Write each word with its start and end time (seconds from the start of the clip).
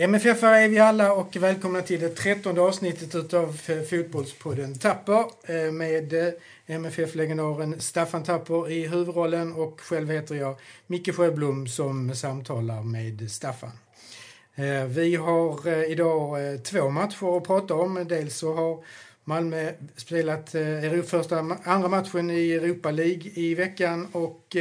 MFF 0.00 0.42
är 0.42 0.68
vi 0.68 0.78
alla 0.78 1.12
och 1.12 1.36
välkomna 1.36 1.82
till 1.82 2.00
det 2.00 2.08
trettonde 2.08 2.60
avsnittet 2.60 3.34
av 3.34 3.60
Fotbollspodden 3.90 4.78
Tapper 4.78 5.24
eh, 5.44 5.72
med 5.72 6.12
eh, 6.12 6.32
MFF-legendaren 6.66 7.80
Staffan 7.80 8.24
Tapper 8.24 8.70
i 8.70 8.86
huvudrollen 8.86 9.52
och 9.52 9.80
själv 9.80 10.10
heter 10.10 10.34
jag 10.34 10.56
Micke 10.86 11.14
Sjöblom 11.14 11.66
som 11.66 12.14
samtalar 12.14 12.82
med 12.82 13.30
Staffan. 13.30 13.70
Eh, 14.54 14.84
vi 14.84 15.16
har 15.16 15.68
idag 15.90 16.38
två 16.64 16.88
matcher 16.88 17.36
att 17.36 17.46
prata 17.46 17.74
om. 17.74 18.06
Dels 18.08 18.36
så 18.36 18.54
har 18.54 18.84
Malmö 19.24 19.72
spelat 19.96 20.54
första, 21.06 21.38
andra 21.64 21.88
matchen 21.88 22.30
i 22.30 22.52
Europa 22.52 22.90
League 22.90 23.32
i 23.34 23.54
veckan 23.54 24.08
och 24.12 24.56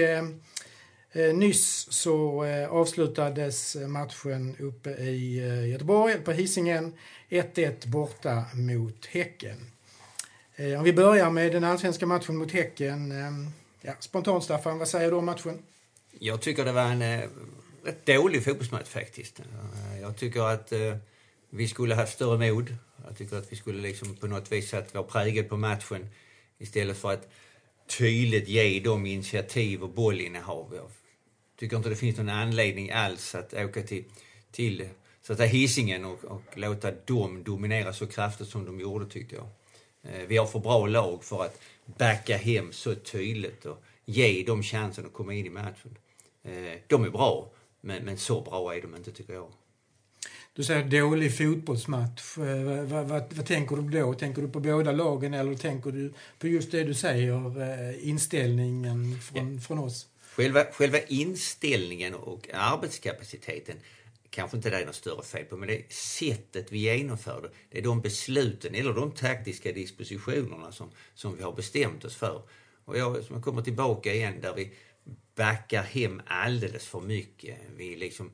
Eh, 1.11 1.33
nyss 1.33 1.87
så 1.89 2.43
eh, 2.43 2.69
avslutades 2.69 3.75
eh, 3.75 3.87
matchen 3.87 4.55
uppe 4.59 4.89
i 4.89 5.37
Göteborg, 5.71 6.19
på 6.23 6.31
Hisingen. 6.31 6.93
1-1 7.29 7.87
borta 7.87 8.45
mot 8.53 9.05
Häcken. 9.05 9.71
Om 10.77 10.83
vi 10.83 10.93
börjar 10.93 11.29
med 11.29 11.51
den 11.51 11.63
allsvenska 11.63 12.05
matchen 12.05 12.35
mot 12.35 12.51
Häcken. 12.51 13.13
Ja, 13.81 13.93
spontant 13.99 14.43
Staffan, 14.43 14.79
vad 14.79 14.87
säger 14.87 15.11
du 15.11 15.17
om 15.17 15.25
matchen? 15.25 15.59
Jag 16.19 16.41
tycker 16.41 16.65
det 16.65 16.71
var 16.71 16.81
en 16.81 17.21
rätt 17.83 18.05
dålig 18.05 18.43
fotbollsmatch 18.43 18.89
faktiskt. 18.89 19.41
Jag 20.01 20.17
tycker 20.17 20.41
att 20.41 20.73
vi 21.49 21.67
skulle 21.67 21.95
haft 21.95 22.13
större 22.13 22.51
mod. 22.51 22.75
Jag 23.07 23.17
tycker 23.17 23.37
att 23.37 23.51
vi 23.51 23.55
skulle 23.55 23.81
liksom 23.81 24.15
på 24.15 24.27
något 24.27 24.51
vis 24.51 24.69
satt 24.69 24.95
vår 24.95 25.03
prägel 25.03 25.43
på 25.43 25.57
matchen 25.57 26.09
istället 26.57 26.97
för 26.97 27.11
att 27.11 27.29
tydligt 27.97 28.47
ge 28.47 28.79
dem 28.79 29.05
initiativ 29.05 29.83
och 29.83 29.89
bollinnehav. 29.89 30.89
Tycker 31.59 31.77
inte 31.77 31.89
det 31.89 31.95
finns 31.95 32.17
någon 32.17 32.29
anledning 32.29 32.91
alls 32.91 33.35
att 33.35 33.53
åka 33.53 33.81
till, 33.81 34.03
till 34.51 34.89
så 35.21 35.33
att 35.33 35.41
Hisingen 35.41 36.05
och, 36.05 36.25
och 36.25 36.57
låta 36.57 36.91
dem 36.91 37.43
dominera 37.43 37.93
så 37.93 38.07
kraftigt 38.07 38.47
som 38.47 38.65
de 38.65 38.79
gjorde 38.79 39.05
tyckte 39.05 39.35
jag. 39.35 39.47
Eh, 40.03 40.27
vi 40.27 40.37
har 40.37 40.45
för 40.45 40.59
bra 40.59 40.87
lag 40.87 41.23
för 41.23 41.43
att 41.43 41.61
backa 41.85 42.37
hem 42.37 42.73
så 42.73 42.95
tydligt 42.95 43.65
och 43.65 43.83
ge 44.05 44.43
dem 44.43 44.63
chansen 44.63 45.05
att 45.05 45.13
komma 45.13 45.33
in 45.33 45.45
i 45.45 45.49
matchen. 45.49 45.97
Eh, 46.43 46.79
de 46.87 47.03
är 47.03 47.09
bra, 47.09 47.49
men, 47.81 48.05
men 48.05 48.17
så 48.17 48.41
bra 48.41 48.75
är 48.75 48.81
de 48.81 48.95
inte 48.95 49.11
tycker 49.11 49.33
jag. 49.33 49.47
Du 50.53 50.63
säger 50.63 51.01
dålig 51.01 51.37
fotbollsmatch. 51.37 52.37
Eh, 52.37 52.63
vad, 52.63 52.77
vad, 52.77 53.05
vad, 53.05 53.33
vad, 53.33 53.45
tänker 53.45 53.75
du 53.75 53.99
då? 53.99 54.13
Tänker 54.13 54.41
du 54.41 54.47
på 54.47 54.59
båda 54.59 54.91
lagen 54.91 55.33
eller 55.33 55.55
tänker 55.55 55.91
du 55.91 56.13
på 56.39 56.47
just 56.47 56.71
det 56.71 56.83
du 56.83 56.93
säger, 56.93 57.99
inställningen 57.99 59.19
från, 59.21 59.53
ja. 59.53 59.61
från 59.61 59.79
oss? 59.79 60.07
Själva, 60.37 60.65
själva 60.71 60.99
inställningen 60.99 62.13
och 62.13 62.49
arbetskapaciteten 62.53 63.75
kanske 64.29 64.57
inte 64.57 64.69
det 64.69 64.81
är 64.81 64.85
något 64.85 64.95
större 64.95 65.23
fel 65.23 65.45
på, 65.45 65.57
men 65.57 65.67
det 65.67 65.77
är 65.77 65.85
sättet 65.89 66.71
vi 66.71 66.77
genomför 66.77 67.41
det. 67.41 67.49
Det 67.69 67.77
är 67.77 67.83
de 67.83 68.01
besluten 68.01 68.75
eller 68.75 68.93
de 68.93 69.11
taktiska 69.11 69.71
dispositionerna 69.71 70.71
som, 70.71 70.91
som 71.13 71.37
vi 71.37 71.43
har 71.43 71.51
bestämt 71.51 72.05
oss 72.05 72.15
för. 72.15 72.41
Och 72.85 72.97
jag, 72.97 73.17
jag 73.29 73.43
kommer 73.43 73.61
tillbaka 73.61 74.13
igen 74.13 74.41
där 74.41 74.53
vi 74.53 74.73
backar 75.35 75.83
hem 75.83 76.21
alldeles 76.27 76.87
för 76.87 77.01
mycket. 77.01 77.57
Vi 77.75 77.95
liksom 77.95 78.31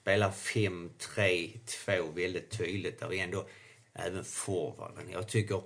spelar 0.00 0.30
5-3-2 0.30 2.14
väldigt 2.14 2.58
tydligt 2.58 3.00
där 3.00 3.08
vi 3.08 3.20
ändå, 3.20 3.48
även 3.94 4.24
forwarden. 4.24 5.10
Jag 5.12 5.28
tycker 5.28 5.62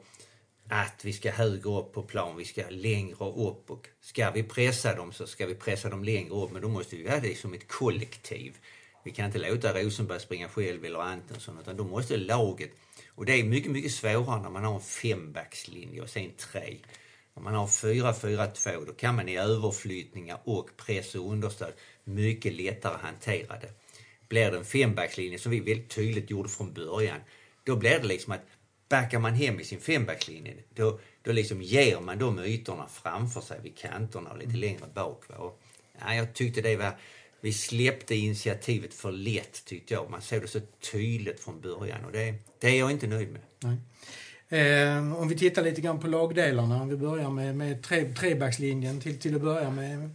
att 0.72 1.04
vi 1.04 1.12
ska 1.12 1.30
högre 1.30 1.70
upp 1.70 1.92
på 1.92 2.02
plan, 2.02 2.36
vi 2.36 2.44
ska 2.44 2.62
längre 2.68 3.24
upp 3.24 3.70
och 3.70 3.88
ska 4.00 4.30
vi 4.30 4.42
pressa 4.42 4.94
dem 4.94 5.12
så 5.12 5.26
ska 5.26 5.46
vi 5.46 5.54
pressa 5.54 5.88
dem 5.88 6.04
längre 6.04 6.34
upp 6.34 6.50
men 6.52 6.62
då 6.62 6.68
måste 6.68 6.96
vi 6.96 7.10
ha 7.10 7.20
det 7.20 7.38
som 7.38 7.54
ett 7.54 7.68
kollektiv. 7.68 8.56
Vi 9.04 9.10
kan 9.10 9.26
inte 9.26 9.38
låta 9.38 9.82
Rosenberg 9.82 10.20
springa 10.20 10.48
själv 10.48 10.84
eller 10.84 10.98
Antonsson 10.98 11.58
utan 11.60 11.76
då 11.76 11.84
måste 11.84 12.16
laget 12.16 12.70
och 13.08 13.24
det 13.24 13.40
är 13.40 13.44
mycket, 13.44 13.72
mycket 13.72 13.92
svårare 13.92 14.42
när 14.42 14.50
man 14.50 14.64
har 14.64 14.74
en 14.74 14.80
fembackslinje 14.80 16.00
och 16.00 16.10
sen 16.10 16.30
tre. 16.36 16.76
Om 17.34 17.44
man 17.44 17.54
har 17.54 17.66
4-4-2 17.66 18.86
då 18.86 18.92
kan 18.92 19.16
man 19.16 19.28
i 19.28 19.36
överflyttningar 19.36 20.38
och 20.44 20.70
press 20.76 21.14
och 21.14 21.32
understöd 21.32 21.72
mycket 22.04 22.52
lättare 22.52 22.98
hantera 23.02 23.58
det. 23.58 23.70
Blir 24.28 24.50
det 24.50 24.58
en 24.58 24.64
fembackslinje 24.64 25.38
som 25.38 25.52
vi 25.52 25.60
väldigt 25.60 25.90
tydligt 25.90 26.30
gjorde 26.30 26.48
från 26.48 26.72
början, 26.72 27.20
då 27.64 27.76
blir 27.76 27.98
det 27.98 28.06
liksom 28.06 28.32
att 28.32 28.46
backar 28.90 29.18
man 29.18 29.34
hem 29.34 29.60
i 29.60 29.64
sin 29.64 29.80
fembackslinje, 29.80 30.54
då, 30.74 31.00
då 31.22 31.32
liksom 31.32 31.62
ger 31.62 32.00
man 32.00 32.18
de 32.18 32.38
ytorna 32.38 32.86
framför 32.86 33.40
sig 33.40 33.60
vid 33.62 33.78
kanterna 33.78 34.30
och 34.30 34.38
lite 34.38 34.48
mm. 34.48 34.60
längre 34.60 34.84
bak. 34.94 35.24
Va? 35.28 35.36
Och, 35.36 35.60
ja, 36.00 36.14
jag 36.14 36.34
tyckte 36.34 36.60
det 36.60 36.76
var... 36.76 36.92
Vi 37.42 37.52
släppte 37.52 38.14
initiativet 38.14 38.94
för 38.94 39.12
lätt, 39.12 39.64
tyckte 39.64 39.94
jag. 39.94 40.10
Man 40.10 40.22
såg 40.22 40.42
det 40.42 40.48
så 40.48 40.60
tydligt 40.92 41.40
från 41.40 41.60
början 41.60 42.04
och 42.04 42.12
det, 42.12 42.34
det 42.58 42.68
är 42.68 42.78
jag 42.78 42.90
inte 42.90 43.06
nöjd 43.06 43.28
med. 43.32 43.42
Eh, 44.48 45.20
om 45.20 45.28
vi 45.28 45.38
tittar 45.38 45.62
lite 45.62 45.80
grann 45.80 46.00
på 46.00 46.06
lagdelarna, 46.06 46.82
om 46.82 46.88
vi 46.88 46.96
börjar 46.96 47.30
med, 47.30 47.56
med 47.56 47.82
tre, 47.82 48.14
trebackslinjen 48.14 49.00
till, 49.00 49.18
till 49.18 49.34
att 49.34 49.42
börja 49.42 49.70
med. 49.70 50.10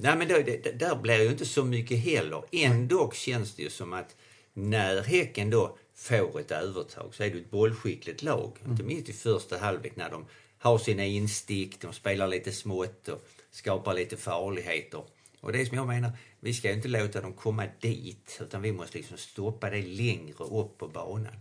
Nej, 0.00 0.16
men 0.16 0.28
då, 0.28 0.34
det, 0.34 0.78
där 0.78 0.96
blir 0.96 1.22
ju 1.22 1.28
inte 1.28 1.46
så 1.46 1.64
mycket 1.64 1.98
heller. 1.98 2.42
Ändå 2.52 3.10
känns 3.14 3.54
det 3.54 3.62
ju 3.62 3.70
som 3.70 3.92
att 3.92 4.16
när 4.54 5.02
Häcken 5.02 5.50
då 5.50 5.76
får 5.96 6.40
ett 6.40 6.50
övertag 6.50 7.14
så 7.14 7.22
är 7.22 7.30
det 7.30 7.38
ett 7.38 7.50
bollskickligt 7.50 8.22
lag. 8.22 8.58
Mm. 8.60 8.70
Inte 8.70 8.82
minst 8.82 9.08
i 9.08 9.12
första 9.12 9.58
halvlek 9.58 9.96
när 9.96 10.10
de 10.10 10.26
har 10.58 10.78
sina 10.78 11.04
instick, 11.04 11.80
de 11.80 11.92
spelar 11.92 12.28
lite 12.28 12.52
smått 12.52 13.08
och 13.08 13.26
skapar 13.50 13.94
lite 13.94 14.16
farligheter. 14.16 15.02
Och 15.40 15.52
det 15.52 15.60
är 15.60 15.64
som 15.64 15.76
jag 15.76 15.86
menar, 15.86 16.10
vi 16.40 16.54
ska 16.54 16.72
inte 16.72 16.88
låta 16.88 17.20
dem 17.20 17.32
komma 17.32 17.66
dit 17.80 18.38
utan 18.40 18.62
vi 18.62 18.72
måste 18.72 18.98
liksom 18.98 19.16
stoppa 19.16 19.70
det 19.70 19.82
längre 19.82 20.44
upp 20.44 20.78
på 20.78 20.88
banan. 20.88 21.36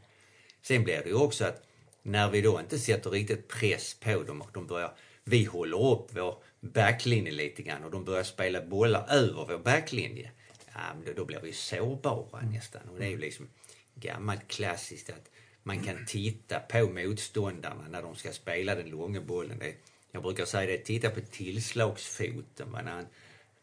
Sen 0.61 0.83
blir 0.83 1.01
det 1.03 1.09
ju 1.09 1.15
också 1.15 1.45
att 1.45 1.63
när 2.01 2.29
vi 2.29 2.41
då 2.41 2.59
inte 2.59 2.79
sätter 2.79 3.09
riktigt 3.09 3.47
press 3.47 3.93
på 3.99 4.23
dem 4.23 4.41
och 4.41 4.49
de 4.53 4.67
börjar, 4.67 4.93
vi 5.23 5.43
håller 5.43 5.91
upp 5.91 6.07
vår 6.11 6.37
backlinje 6.59 7.31
lite 7.31 7.61
grann 7.61 7.83
och 7.83 7.91
de 7.91 8.05
börjar 8.05 8.23
spela 8.23 8.61
bollar 8.61 9.07
över 9.09 9.45
vår 9.47 9.57
backlinje. 9.57 10.31
Ja, 10.73 10.81
men 11.05 11.15
då 11.15 11.25
blir 11.25 11.39
vi 11.43 11.53
sårbara 11.53 12.41
nästan. 12.41 12.81
Och 12.89 12.99
det 12.99 13.05
är 13.05 13.09
ju 13.09 13.17
liksom, 13.17 13.49
gammalt 13.95 14.47
klassiskt 14.47 15.09
att 15.09 15.29
man 15.63 15.83
kan 15.83 16.05
titta 16.05 16.59
på 16.59 16.87
motståndarna 16.87 17.87
när 17.89 18.01
de 18.01 18.15
ska 18.15 18.31
spela 18.31 18.75
den 18.75 18.89
långa 18.89 19.21
bollen. 19.21 19.61
Jag 20.11 20.23
brukar 20.23 20.45
säga 20.45 20.71
det, 20.71 20.77
titta 20.77 21.09
på 21.09 21.21
tillslagsfoten. 21.21 22.67
När 22.71 22.99
en 22.99 23.07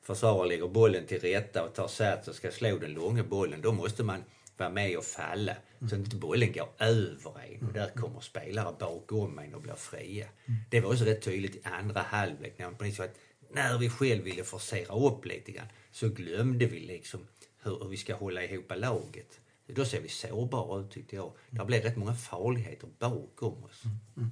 försvarare 0.03 0.49
lägger 0.49 0.69
bollen 0.69 1.07
till 1.07 1.21
rätta 1.21 1.65
och 1.65 1.75
tar 1.75 1.89
sats 1.89 2.29
och 2.29 2.35
ska 2.35 2.51
slå 2.51 2.79
den 2.79 2.93
långa 2.93 3.23
bollen, 3.23 3.61
då 3.63 3.73
måste 3.73 4.05
man 4.05 4.25
vara 4.57 4.71
med 4.71 4.99
och 4.99 5.05
falla. 5.05 5.57
Så 5.79 5.87
att 5.87 5.93
inte 5.93 6.17
bollen 6.17 6.53
går 6.53 6.69
över 6.79 7.33
en 7.41 7.67
och 7.67 7.73
där 7.73 7.89
kommer 7.89 8.21
spelare 8.21 8.75
bakom 8.79 9.39
en 9.39 9.55
och 9.55 9.63
blir 9.63 9.75
fria. 9.75 10.29
Det 10.71 10.81
var 10.81 10.91
också 10.91 11.05
rätt 11.05 11.23
tydligt 11.23 11.57
i 11.57 11.61
andra 11.65 12.01
halvlek 12.01 12.59
när, 12.59 12.67
man 12.67 12.91
att 12.99 13.19
när 13.51 13.79
vi 13.79 13.91
själv 13.91 14.25
ville 14.25 14.45
forcera 14.45 14.95
upp 14.95 15.25
lite 15.25 15.53
grann 15.53 15.67
så 15.93 16.09
glömde 16.09 16.67
vi 16.67 16.81
liksom 16.81 17.27
hur 17.63 17.89
vi 17.89 17.97
ska 17.97 18.15
hålla 18.15 18.45
ihop 18.45 18.73
laget. 18.77 19.41
Då 19.67 19.85
ser 19.85 20.01
vi 20.01 20.09
sårbara 20.09 20.81
ut 20.81 20.91
tyckte 20.91 21.17
jag. 21.17 21.33
Det 21.51 21.65
blev 21.65 21.83
rätt 21.83 21.97
många 21.97 22.15
farligheter 22.15 22.89
bakom 22.99 23.65
oss. 23.65 23.83
Mm. 23.85 23.99
Mm. 24.17 24.31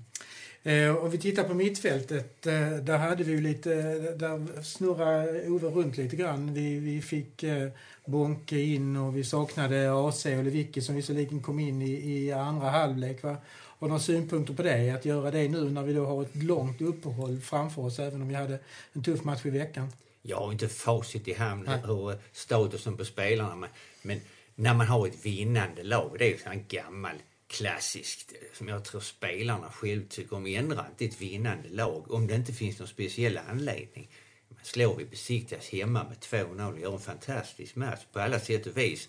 Eh, 0.62 0.96
om 0.96 1.10
vi 1.10 1.18
tittar 1.18 1.44
på 1.44 1.54
mittfältet, 1.54 2.46
eh, 2.46 2.70
där 2.70 2.98
hade 2.98 3.24
vi 3.24 3.40
lite, 3.40 3.74
där 4.12 4.62
snurrade 4.62 5.48
Ove 5.48 5.68
runt 5.68 5.96
lite 5.96 6.16
grann. 6.16 6.54
Vi, 6.54 6.78
vi 6.78 7.02
fick 7.02 7.42
eh, 7.42 7.68
Bonke 8.04 8.58
in 8.58 8.96
och 8.96 9.16
vi 9.16 9.24
saknade 9.24 10.08
AC 10.08 10.26
och 10.26 10.44
Lewicki 10.44 10.80
som 10.80 10.94
visserligen 10.94 11.42
kom 11.42 11.60
in 11.60 11.82
i, 11.82 11.90
i 11.90 12.32
andra 12.32 12.70
halvlek. 12.70 13.22
Va? 13.22 13.36
Har 13.52 13.88
några 13.88 14.00
synpunkter 14.00 14.54
på 14.54 14.62
det? 14.62 14.90
Att 14.90 15.04
göra 15.04 15.30
det 15.30 15.48
nu 15.48 15.70
när 15.70 15.82
vi 15.82 15.92
då 15.92 16.06
har 16.06 16.22
ett 16.22 16.42
långt 16.42 16.80
uppehåll 16.80 17.40
framför 17.40 17.82
oss 17.82 17.98
även 17.98 18.22
om 18.22 18.28
vi 18.28 18.34
hade 18.34 18.58
en 18.92 19.02
tuff 19.02 19.24
match 19.24 19.46
i 19.46 19.50
veckan? 19.50 19.88
Jag 20.22 20.36
har 20.36 20.52
inte 20.52 20.68
facit 20.68 21.28
i 21.28 21.34
hand 21.34 21.68
hur 21.68 22.18
statusen 22.32 22.96
på 22.96 23.04
spelarna 23.04 23.54
men, 23.54 23.70
men 24.02 24.20
när 24.60 24.74
man 24.74 24.86
har 24.86 25.06
ett 25.06 25.26
vinnande 25.26 25.82
lag. 25.82 26.16
Det 26.18 26.24
är 26.24 26.28
ju 26.28 26.38
en 26.44 26.64
gammal 26.68 27.14
klassiskt 27.46 28.32
som 28.52 28.68
jag 28.68 28.84
tror 28.84 29.00
spelarna 29.00 29.70
själv 29.70 30.08
tycker 30.08 30.36
om. 30.36 30.46
Ändra 30.46 30.86
inte 30.90 31.04
ett 31.04 31.20
vinnande 31.20 31.68
lag 31.68 32.10
om 32.10 32.26
det 32.26 32.34
inte 32.34 32.52
finns 32.52 32.78
någon 32.78 32.88
speciell 32.88 33.40
anledning. 33.48 34.10
Man 34.48 34.60
slår 34.62 34.96
vi 34.96 35.04
Besiktas 35.04 35.68
hemma 35.68 36.04
med 36.04 36.18
2-0 36.18 36.72
och 36.72 36.80
gör 36.80 36.92
en 36.92 37.00
fantastisk 37.00 37.76
match 37.76 38.00
på 38.12 38.20
alla 38.20 38.40
sätt 38.40 38.66
och 38.66 38.76
vis. 38.76 39.08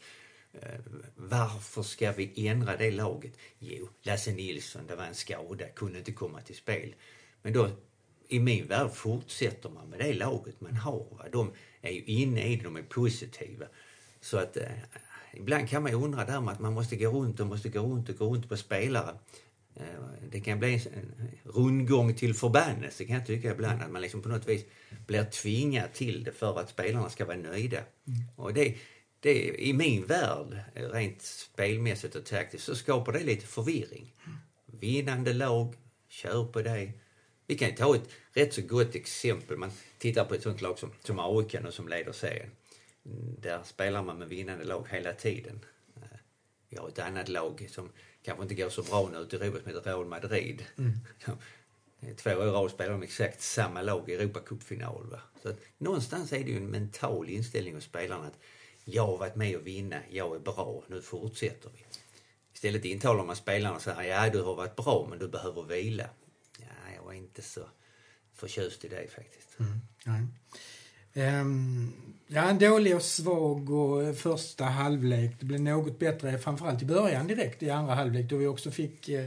Eh, 0.53 0.79
varför 1.15 1.83
ska 1.83 2.11
vi 2.11 2.47
ändra 2.47 2.77
det 2.77 2.91
laget? 2.91 3.33
Jo, 3.59 3.89
Lasse 4.01 4.31
Nilsson, 4.31 4.87
det 4.87 4.95
var 4.95 5.05
en 5.05 5.15
skada, 5.15 5.67
kunde 5.67 5.99
inte 5.99 6.11
komma 6.11 6.41
till 6.41 6.55
spel. 6.55 6.95
Men 7.41 7.53
då, 7.53 7.69
i 8.27 8.39
min 8.39 8.67
värld 8.67 8.91
fortsätter 8.91 9.69
man 9.69 9.89
med 9.89 9.99
det 9.99 10.13
laget 10.13 10.61
man 10.61 10.75
har. 10.75 11.07
Va? 11.11 11.25
De 11.31 11.53
är 11.81 11.91
ju 11.91 12.03
inne 12.03 12.47
i 12.47 12.55
det, 12.55 12.63
de 12.63 12.75
är 12.75 12.83
positiva. 12.83 13.65
Så 14.21 14.37
att 14.37 14.57
eh, 14.57 14.67
ibland 15.33 15.69
kan 15.69 15.83
man 15.83 15.91
ju 15.91 15.97
undra 15.97 16.25
där 16.25 16.41
med 16.41 16.53
att 16.53 16.59
man 16.59 16.73
måste 16.73 16.95
gå 16.95 17.09
runt 17.09 17.39
och 17.39 17.47
måste 17.47 17.69
gå 17.69 17.79
runt 17.79 18.09
och 18.09 18.17
gå 18.17 18.33
runt 18.33 18.49
på 18.49 18.57
spelare. 18.57 19.15
Eh, 19.75 19.83
det 20.31 20.39
kan 20.39 20.59
bli 20.59 20.73
en 20.73 21.31
rundgång 21.43 22.13
till 22.13 22.33
förbannelse 22.33 23.05
kan 23.05 23.15
jag 23.15 23.25
tycka 23.25 23.51
ibland. 23.51 23.81
Att 23.81 23.91
man 23.91 24.01
liksom 24.01 24.21
på 24.21 24.29
något 24.29 24.47
vis 24.47 24.65
blir 25.07 25.23
tvingad 25.23 25.93
till 25.93 26.23
det 26.23 26.31
för 26.31 26.59
att 26.59 26.69
spelarna 26.69 27.09
ska 27.09 27.25
vara 27.25 27.37
nöjda. 27.37 27.77
Mm. 27.77 28.19
Och 28.35 28.53
det, 28.53 28.77
det, 29.19 29.61
i 29.67 29.73
min 29.73 30.05
värld, 30.05 30.59
rent 30.73 31.21
spelmässigt 31.21 32.15
och 32.15 32.25
taktiskt, 32.25 32.63
så 32.63 32.75
skapar 32.75 33.13
det 33.13 33.23
lite 33.23 33.47
förvirring. 33.47 34.13
Vinnande 34.65 35.33
lag, 35.33 35.75
kör 36.09 36.45
på 36.45 36.61
det. 36.61 36.91
Vi 37.47 37.57
kan 37.57 37.75
ta 37.75 37.95
ett 37.95 38.09
rätt 38.33 38.53
så 38.53 38.61
gott 38.61 38.95
exempel. 38.95 39.57
Man 39.57 39.71
tittar 39.97 40.25
på 40.25 40.35
ett 40.35 40.43
sånt 40.43 40.61
lag 40.61 40.79
som, 40.79 40.91
som 41.03 41.19
AIK 41.19 41.55
som 41.69 41.87
leder 41.87 42.11
serien. 42.11 42.49
Där 43.39 43.63
spelar 43.63 44.03
man 44.03 44.17
med 44.17 44.27
vinnande 44.27 44.65
lag 44.65 44.87
hela 44.89 45.13
tiden. 45.13 45.65
Vi 46.69 46.77
har 46.77 46.87
ett 46.87 46.99
annat 46.99 47.29
lag 47.29 47.67
som 47.71 47.89
kanske 48.23 48.43
inte 48.43 48.55
går 48.55 48.69
så 48.69 48.83
bra 48.83 49.09
nu 49.09 49.17
ute 49.17 49.35
i 49.35 49.39
Europa 49.39 49.59
som 49.59 49.67
heter 49.67 49.81
Real 49.81 50.05
Madrid. 50.05 50.65
Mm. 50.77 50.91
Två 52.17 52.29
år 52.29 52.47
i 52.47 52.49
rad 52.49 52.71
spelar 52.71 52.91
de 52.91 53.03
exakt 53.03 53.41
samma 53.41 53.81
lag 53.81 54.09
i 54.09 54.13
Europacupfinal. 54.13 55.09
Va? 55.11 55.21
Så 55.41 55.49
att 55.49 55.59
någonstans 55.77 56.33
är 56.33 56.43
det 56.43 56.51
ju 56.51 56.57
en 56.57 56.67
mental 56.67 57.29
inställning 57.29 57.75
hos 57.75 57.83
spelarna 57.83 58.27
att 58.27 58.39
jag 58.85 59.07
har 59.07 59.17
varit 59.17 59.35
med 59.35 59.55
och 59.55 59.67
vinna, 59.67 59.99
jag 60.09 60.35
är 60.35 60.39
bra, 60.39 60.83
nu 60.87 61.01
fortsätter 61.01 61.69
vi. 61.73 61.85
Istället 62.53 62.85
intalar 62.85 63.25
man 63.25 63.35
spelarna 63.35 63.79
så 63.79 63.91
här, 63.91 64.03
ja 64.03 64.29
du 64.29 64.41
har 64.41 64.55
varit 64.55 64.75
bra 64.75 65.07
men 65.09 65.19
du 65.19 65.27
behöver 65.27 65.63
vila. 65.63 66.09
Ja, 66.59 66.93
jag 66.95 67.03
var 67.03 67.13
inte 67.13 67.41
så 67.41 67.61
förtjust 68.33 68.85
i 68.85 68.87
det 68.87 69.07
faktiskt. 69.11 69.59
Mm. 69.59 70.27
Um, 71.13 71.93
ja, 72.27 72.49
en 72.49 72.59
dålig 72.59 72.95
och 72.95 73.01
svag 73.01 73.69
och 73.69 74.17
första 74.17 74.63
halvlek. 74.63 75.31
Det 75.39 75.45
blev 75.45 75.61
något 75.61 75.99
bättre 75.99 76.37
framförallt 76.37 76.81
i 76.81 76.85
början 76.85 77.27
direkt 77.27 77.63
i 77.63 77.69
andra 77.69 77.95
halvlek 77.95 78.25
då 78.29 78.37
vi 78.37 78.47
också 78.47 78.71
fick 78.71 79.09
uh, 79.09 79.25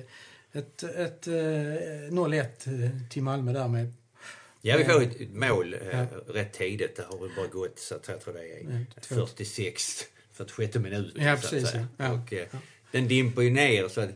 ett, 0.52 0.82
ett 0.82 1.28
uh, 1.28 1.34
eh, 1.34 2.10
0-1 2.10 3.08
till 3.08 3.22
Malmö 3.22 3.52
där 3.52 3.68
med 3.68 3.92
Ja, 4.66 4.76
vi 4.76 4.84
får 4.84 5.02
ett 5.02 5.34
mål 5.34 5.76
ja. 5.92 6.06
rätt 6.26 6.52
tidigt. 6.52 6.96
Det 6.96 7.02
har 7.02 7.36
bara 7.36 7.46
gått, 7.46 7.78
så 7.78 7.94
jag 8.06 8.20
tror 8.20 8.34
det 8.34 8.40
är 8.40 8.86
ja, 8.96 9.02
46, 9.02 10.04
46 10.32 10.74
minuter. 10.74 11.22
Ja, 11.22 11.36
precis. 11.36 11.74
Ja. 11.96 12.12
Och, 12.12 12.32
ja. 12.32 12.58
Den 12.90 13.08
dimper 13.08 13.42
ju 13.42 13.50
ner 13.50 13.88
så 13.88 14.00
att 14.00 14.10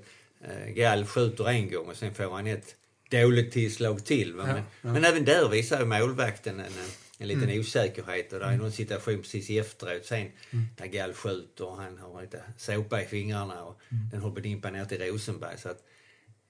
Gall 0.68 1.06
skjuter 1.06 1.48
en 1.48 1.70
gång 1.70 1.86
och 1.86 1.96
sen 1.96 2.14
får 2.14 2.30
han 2.30 2.46
ett 2.46 2.74
dåligt 3.10 3.52
tillslag 3.52 4.04
till. 4.04 4.34
Men, 4.34 4.62
men, 4.80 5.04
även 5.04 5.24
där 5.24 5.48
visar 5.48 5.84
målvakten 5.84 6.60
en, 6.60 6.72
en 7.18 7.22
en 7.22 7.28
liten 7.28 7.50
mm. 7.50 7.60
osäkerhet 7.60 8.32
och 8.32 8.38
det 8.38 8.44
är 8.44 8.56
någon 8.56 8.72
situation 8.72 9.22
precis 9.22 9.50
efteråt 9.50 10.04
sen 10.04 10.32
mm. 10.50 10.66
där 10.76 10.86
Gall 10.86 11.12
skjuter 11.12 11.64
och 11.64 11.76
han 11.76 11.98
har 11.98 12.22
lite 12.22 12.42
såpa 12.56 13.02
i 13.02 13.06
fingrarna 13.06 13.64
och 13.64 13.80
mm. 13.88 14.08
den 14.10 14.20
håller 14.20 14.40
dimpa 14.40 14.70
ner 14.70 14.84
till 14.84 15.02
Rosenberg. 15.02 15.58
Så 15.58 15.68
att 15.68 15.84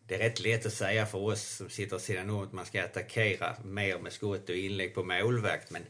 det 0.06 0.14
är 0.14 0.18
rätt 0.18 0.40
lätt 0.40 0.66
att 0.66 0.72
säga 0.72 1.06
för 1.06 1.18
oss 1.18 1.56
som 1.56 1.70
sitter 1.70 1.98
sidan 1.98 2.30
om 2.30 2.42
att 2.42 2.52
man 2.52 2.66
ska 2.66 2.84
attackera 2.84 3.56
mer 3.64 3.98
med 3.98 4.12
skott 4.12 4.48
och 4.48 4.56
inlägg 4.56 4.94
på 4.94 5.04
målvakt 5.04 5.70
men 5.70 5.82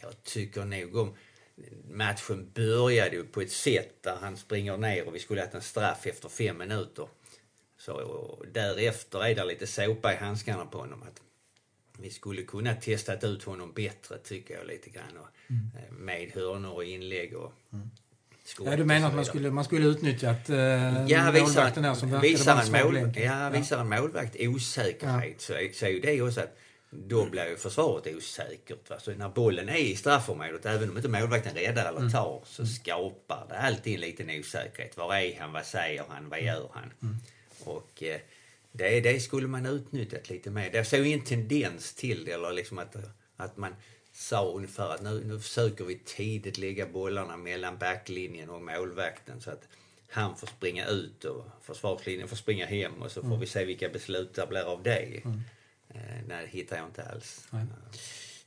jag 0.00 0.22
tycker 0.22 0.64
nog 0.64 0.96
om 0.96 1.14
matchen 1.90 2.50
började 2.54 3.16
ju 3.16 3.24
på 3.24 3.40
ett 3.40 3.52
sätt 3.52 4.02
där 4.02 4.16
han 4.20 4.36
springer 4.36 4.76
ner 4.76 5.06
och 5.06 5.14
vi 5.14 5.18
skulle 5.18 5.40
haft 5.40 5.54
en 5.54 5.62
straff 5.62 6.06
efter 6.06 6.28
fem 6.28 6.58
minuter. 6.58 7.08
Så 7.78 8.44
därefter 8.52 9.24
är 9.24 9.34
det 9.34 9.44
lite 9.44 9.66
såpa 9.66 10.12
i 10.12 10.16
handskarna 10.16 10.66
på 10.66 10.78
honom. 10.78 11.02
Att 11.02 11.20
vi 11.98 12.10
skulle 12.10 12.42
kunna 12.42 12.74
testat 12.74 13.24
ut 13.24 13.44
honom 13.44 13.72
bättre 13.72 14.18
tycker 14.18 14.54
jag 14.54 14.66
lite 14.66 14.90
grann. 14.90 15.16
Och, 15.20 15.28
mm. 15.50 15.70
Eh, 15.76 15.92
med 15.92 16.30
hörnor 16.34 16.72
och 16.72 16.84
inlägg 16.84 17.36
och 17.36 17.52
mm. 17.72 17.90
Ja, 18.64 18.76
du 18.76 18.84
menar 18.84 19.08
att 19.08 19.14
man 19.14 19.24
skulle, 19.24 19.50
man 19.50 19.64
skulle 19.64 19.86
utnyttjat 19.86 20.50
eh, 20.50 21.06
ja, 21.06 21.32
målvakten 21.32 21.82
där 21.82 21.94
som 21.94 22.20
visar 22.20 22.62
en, 22.62 22.72
mål, 22.72 23.12
ja, 23.16 23.50
visar 23.50 23.80
en 23.80 23.88
målvakt 23.88 24.36
osäkerhet 24.40 25.48
ja. 25.48 25.68
så, 25.70 25.78
så 25.78 25.86
är 25.86 25.90
ju 25.90 26.00
det 26.00 26.22
också 26.22 26.40
att 26.40 26.56
då 26.90 27.26
blir 27.26 27.48
ju 27.48 27.56
försvaret 27.56 28.16
osäkert. 28.16 28.90
Va? 28.90 28.96
Så 29.00 29.10
när 29.10 29.28
bollen 29.28 29.68
är 29.68 29.76
i 29.76 29.96
straffområdet, 29.96 30.66
även 30.66 30.90
om 30.90 30.96
inte 30.96 31.08
målvakten 31.08 31.54
räddar 31.54 31.88
eller 31.88 31.98
mm. 31.98 32.12
tar, 32.12 32.42
så 32.46 32.62
mm. 32.62 32.72
skapar 32.72 33.46
det 33.48 33.58
alltid 33.58 33.94
en 33.94 34.00
liten 34.00 34.30
osäkerhet. 34.30 34.96
Var 34.96 35.14
är 35.14 35.40
han? 35.40 35.52
Vad 35.52 35.66
säger 35.66 36.04
han? 36.08 36.28
Vad 36.28 36.42
gör 36.42 36.68
han? 36.72 36.92
Mm. 37.02 37.16
Och 37.64 38.02
eh, 38.02 38.20
det, 38.72 39.00
det 39.00 39.20
skulle 39.20 39.46
man 39.46 39.66
utnyttjat 39.66 40.30
lite 40.30 40.50
mer. 40.50 40.70
Det 40.72 40.84
såg 40.84 41.06
en 41.06 41.24
tendens 41.24 41.94
till 41.94 42.24
det, 42.24 42.32
eller 42.32 42.52
liksom 42.52 42.78
att, 42.78 42.96
att 43.36 43.56
man 43.56 43.74
sa 44.12 44.52
ungefär 44.52 44.94
att 44.94 45.02
nu, 45.02 45.24
nu 45.24 45.40
försöker 45.40 45.84
vi 45.84 45.98
tidigt 45.98 46.58
lägga 46.58 46.86
bollarna 46.86 47.36
mellan 47.36 47.78
backlinjen 47.78 48.50
och 48.50 48.62
målvakten 48.62 49.40
så 49.40 49.50
att 49.50 49.68
han 50.08 50.36
får 50.36 50.46
springa 50.46 50.86
ut 50.86 51.24
och 51.24 51.44
försvarslinjen 51.62 52.28
får 52.28 52.36
springa 52.36 52.66
hem 52.66 53.02
och 53.02 53.10
så 53.10 53.20
får 53.20 53.28
mm. 53.28 53.40
vi 53.40 53.46
se 53.46 53.64
vilka 53.64 53.88
beslut 53.88 54.34
det 54.34 54.46
blir 54.46 54.62
av 54.62 54.82
det. 54.82 55.20
Mm. 55.24 55.40
Eh, 55.88 56.00
nej, 56.28 56.42
det 56.42 56.58
hittar 56.58 56.76
jag 56.76 56.86
inte 56.86 57.02
alls. 57.02 57.48
Nej. 57.50 57.66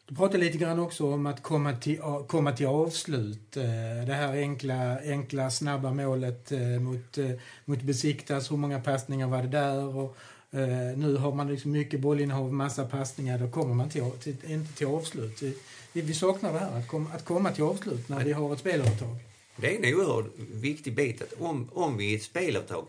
Du 0.08 0.16
pratade 0.16 0.38
lite 0.38 0.58
grann 0.58 0.80
också 0.80 1.14
om 1.14 1.26
att 1.26 1.44
komma 1.44 1.76
till, 1.76 2.00
komma 2.28 2.52
till 2.52 2.66
avslut. 2.66 3.58
Eh, 3.58 3.64
det 4.08 4.14
här 4.14 4.34
enkla, 4.34 5.00
enkla 5.00 5.52
snabba 5.52 5.94
målet 5.94 6.52
eh, 6.52 6.60
mot, 6.60 7.18
eh, 7.18 7.32
mot 7.66 7.82
Besiktas. 7.82 8.52
Hur 8.52 8.58
många 8.58 8.80
passningar 8.82 9.28
var 9.28 9.42
det 9.42 9.48
där? 9.48 9.98
Och, 9.98 10.18
nu 10.96 11.16
har 11.16 11.36
man 11.36 11.48
liksom 11.48 11.72
mycket 11.72 12.00
bollinnehav, 12.00 12.54
massa 12.54 12.86
passningar. 12.86 13.40
Då 13.40 13.50
kommer 13.50 13.74
man 13.74 13.90
till, 13.90 14.12
till, 14.12 14.36
inte 14.48 14.74
till 14.74 14.88
avslut. 14.88 15.42
Vi, 15.94 16.02
vi 16.02 16.14
saknar 16.14 16.54
det 16.54 16.60
här, 16.60 16.80
att, 16.80 16.88
kom, 16.88 17.08
att 17.14 17.26
komma 17.26 17.52
till 17.52 17.64
avslut 17.64 18.10
när 18.10 18.24
vi 18.24 18.34
har 18.34 18.54
ett 18.54 18.60
spelövertag. 18.60 19.18
Det 19.56 19.76
är 19.76 19.88
en 19.88 19.96
oerhört 19.96 20.26
viktig 20.38 20.96
bit 20.96 21.22
att 21.22 21.34
om, 21.34 21.70
om 21.74 21.98
vi 21.98 22.12
i 22.12 22.16
ett 22.16 22.24
spelövertag 22.24 22.86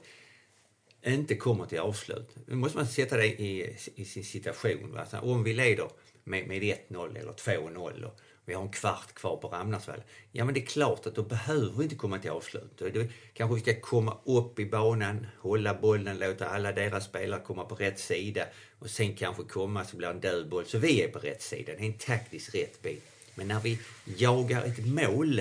inte 1.06 1.34
kommer 1.34 1.66
till 1.66 1.78
avslut, 1.78 2.36
Nu 2.46 2.54
måste 2.54 2.78
man 2.78 2.86
sätta 2.86 3.16
det 3.16 3.26
i, 3.26 3.76
i 3.94 4.04
sin 4.04 4.24
situation. 4.24 4.94
Va? 4.94 5.20
Om 5.20 5.42
vi 5.42 5.52
leder 5.52 5.86
med, 6.26 6.48
med 6.48 6.62
1-0 6.62 7.18
eller 7.18 7.32
2-0 7.32 8.04
och 8.04 8.20
vi 8.44 8.54
har 8.54 8.62
en 8.62 8.68
kvart 8.68 9.14
kvar 9.14 9.36
på 9.36 9.48
Ramnarsvall. 9.48 10.02
Ja 10.32 10.44
men 10.44 10.54
det 10.54 10.60
är 10.60 10.66
klart 10.66 11.06
att 11.06 11.14
då 11.14 11.22
behöver 11.22 11.72
vi 11.78 11.82
inte 11.82 11.96
komma 11.96 12.18
till 12.18 12.30
avslut. 12.30 12.78
Då 12.78 13.04
kanske 13.34 13.54
vi 13.54 13.60
ska 13.60 13.80
komma 13.80 14.18
upp 14.24 14.58
i 14.58 14.66
banan, 14.66 15.26
hålla 15.40 15.74
bollen, 15.74 16.18
låta 16.18 16.48
alla 16.48 16.72
deras 16.72 17.04
spelare 17.04 17.40
komma 17.40 17.64
på 17.64 17.74
rätt 17.74 17.98
sida 17.98 18.44
och 18.78 18.90
sen 18.90 19.14
kanske 19.14 19.42
komma 19.42 19.84
så 19.84 19.96
blir 19.96 20.08
det 20.08 20.14
en 20.14 20.20
död 20.20 20.48
boll 20.48 20.66
så 20.66 20.78
vi 20.78 21.02
är 21.02 21.08
på 21.08 21.18
rätt 21.18 21.42
sida. 21.42 21.72
Det 21.72 21.82
är 21.82 21.86
en 21.86 21.98
taktiskt 21.98 22.54
rätt 22.54 22.82
bit. 22.82 23.04
Men 23.34 23.48
när 23.48 23.60
vi 23.60 23.78
jagar 24.04 24.64
ett 24.64 24.86
mål 24.86 25.40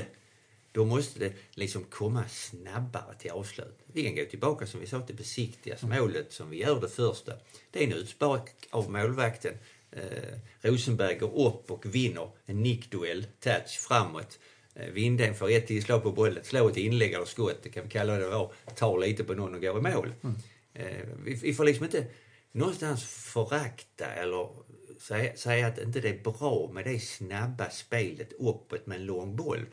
då 0.71 0.85
måste 0.85 1.19
det 1.19 1.33
liksom 1.51 1.83
komma 1.83 2.23
snabbare 2.29 3.15
till 3.19 3.31
avslut. 3.31 3.79
Vi 3.93 4.03
kan 4.03 4.15
gå 4.15 4.25
tillbaka 4.25 4.67
som 4.67 4.79
vi 4.79 4.87
sa 4.87 5.01
till 5.01 5.15
besiktigas 5.15 5.83
målet 5.83 6.33
som 6.33 6.49
vi 6.49 6.57
gör 6.57 6.81
det 6.81 6.89
första. 6.89 7.33
Det 7.71 7.83
är 7.83 7.87
en 7.87 7.93
utspark 7.93 8.51
av 8.69 8.91
målvakten 8.91 9.53
eh, 9.95 10.39
Rosenberg 10.61 11.15
går 11.15 11.47
upp 11.47 11.71
och 11.71 11.85
vinner 11.85 12.29
en 12.45 12.63
nickduell, 12.63 13.25
touch 13.39 13.79
framåt. 13.79 14.39
Eh, 14.75 14.89
Winden 14.89 15.35
får 15.35 15.51
ett 15.51 15.67
tillslag 15.67 16.03
på 16.03 16.11
bollen, 16.11 16.43
slår 16.43 16.69
ett 16.69 16.77
inlägg 16.77 17.13
eller 17.13 17.25
skott, 17.25 17.59
det 17.63 17.69
kan 17.69 17.83
vi 17.83 17.89
kalla 17.89 18.17
det 18.17 18.27
vad, 18.27 18.49
tar 18.75 18.99
lite 18.99 19.23
på 19.23 19.33
någon 19.33 19.55
och 19.55 19.61
går 19.61 19.77
i 19.77 19.81
mål. 19.81 20.13
Mm. 20.23 20.35
Eh, 20.73 21.07
vi, 21.23 21.33
vi, 21.33 21.53
får 21.53 21.65
liksom 21.65 21.85
inte 21.85 22.05
någonstans 22.51 23.03
förakta 23.03 24.05
eller 24.05 24.49
säga, 24.99 25.35
säga 25.35 25.67
att 25.67 25.77
inte 25.77 26.01
det 26.01 26.09
är 26.09 26.23
bra 26.23 26.71
med 26.73 26.85
det 26.85 26.99
snabba 26.99 27.69
spelet 27.69 28.33
uppåt 28.33 28.87
med 28.87 28.99
en 28.99 29.05
lång 29.05 29.35
boll. 29.35 29.65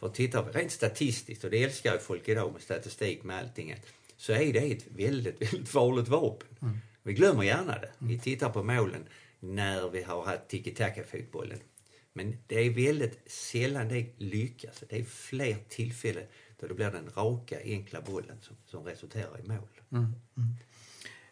För 0.00 0.08
tittar 0.08 0.42
vi 0.42 0.60
rent 0.60 0.72
statistiskt, 0.72 1.44
och 1.44 1.50
det 1.50 1.64
älskar 1.64 1.92
ju 1.92 1.98
folk 1.98 2.28
idag 2.28 2.52
med 2.52 2.62
statistik 2.62 3.22
med 3.22 3.38
allting, 3.38 3.74
så 4.16 4.32
är 4.32 4.52
det 4.52 4.72
ett 4.72 4.86
väldigt, 4.96 5.42
väldigt 5.42 5.68
farligt 5.68 6.08
vapen. 6.08 6.48
Mm. 6.62 6.78
Vi 7.02 7.12
glömmer 7.12 7.42
gärna 7.42 7.78
det. 7.78 7.90
Vi 7.98 8.18
tittar 8.18 8.50
på 8.50 8.62
målen 8.62 9.04
när 9.40 9.88
vi 9.88 10.02
har 10.02 10.24
haft 10.24 10.48
tiki-taka-fotbollen. 10.48 11.58
Men 12.12 12.36
det 12.46 12.58
är 12.58 12.70
väldigt 12.70 13.18
sällan 13.26 13.88
det 13.88 14.06
lyckas. 14.16 14.84
Det 14.88 14.98
är 14.98 15.04
fler 15.04 15.56
tillfällen 15.68 16.24
då 16.60 16.66
det 16.66 16.74
blir 16.74 16.90
den 16.90 17.10
raka, 17.16 17.56
enkla 17.64 18.00
bollen 18.00 18.36
som, 18.40 18.56
som 18.66 18.84
resulterar 18.84 19.40
i 19.44 19.48
mål. 19.48 19.68
Mm, 19.92 20.14
mm. 20.36 20.54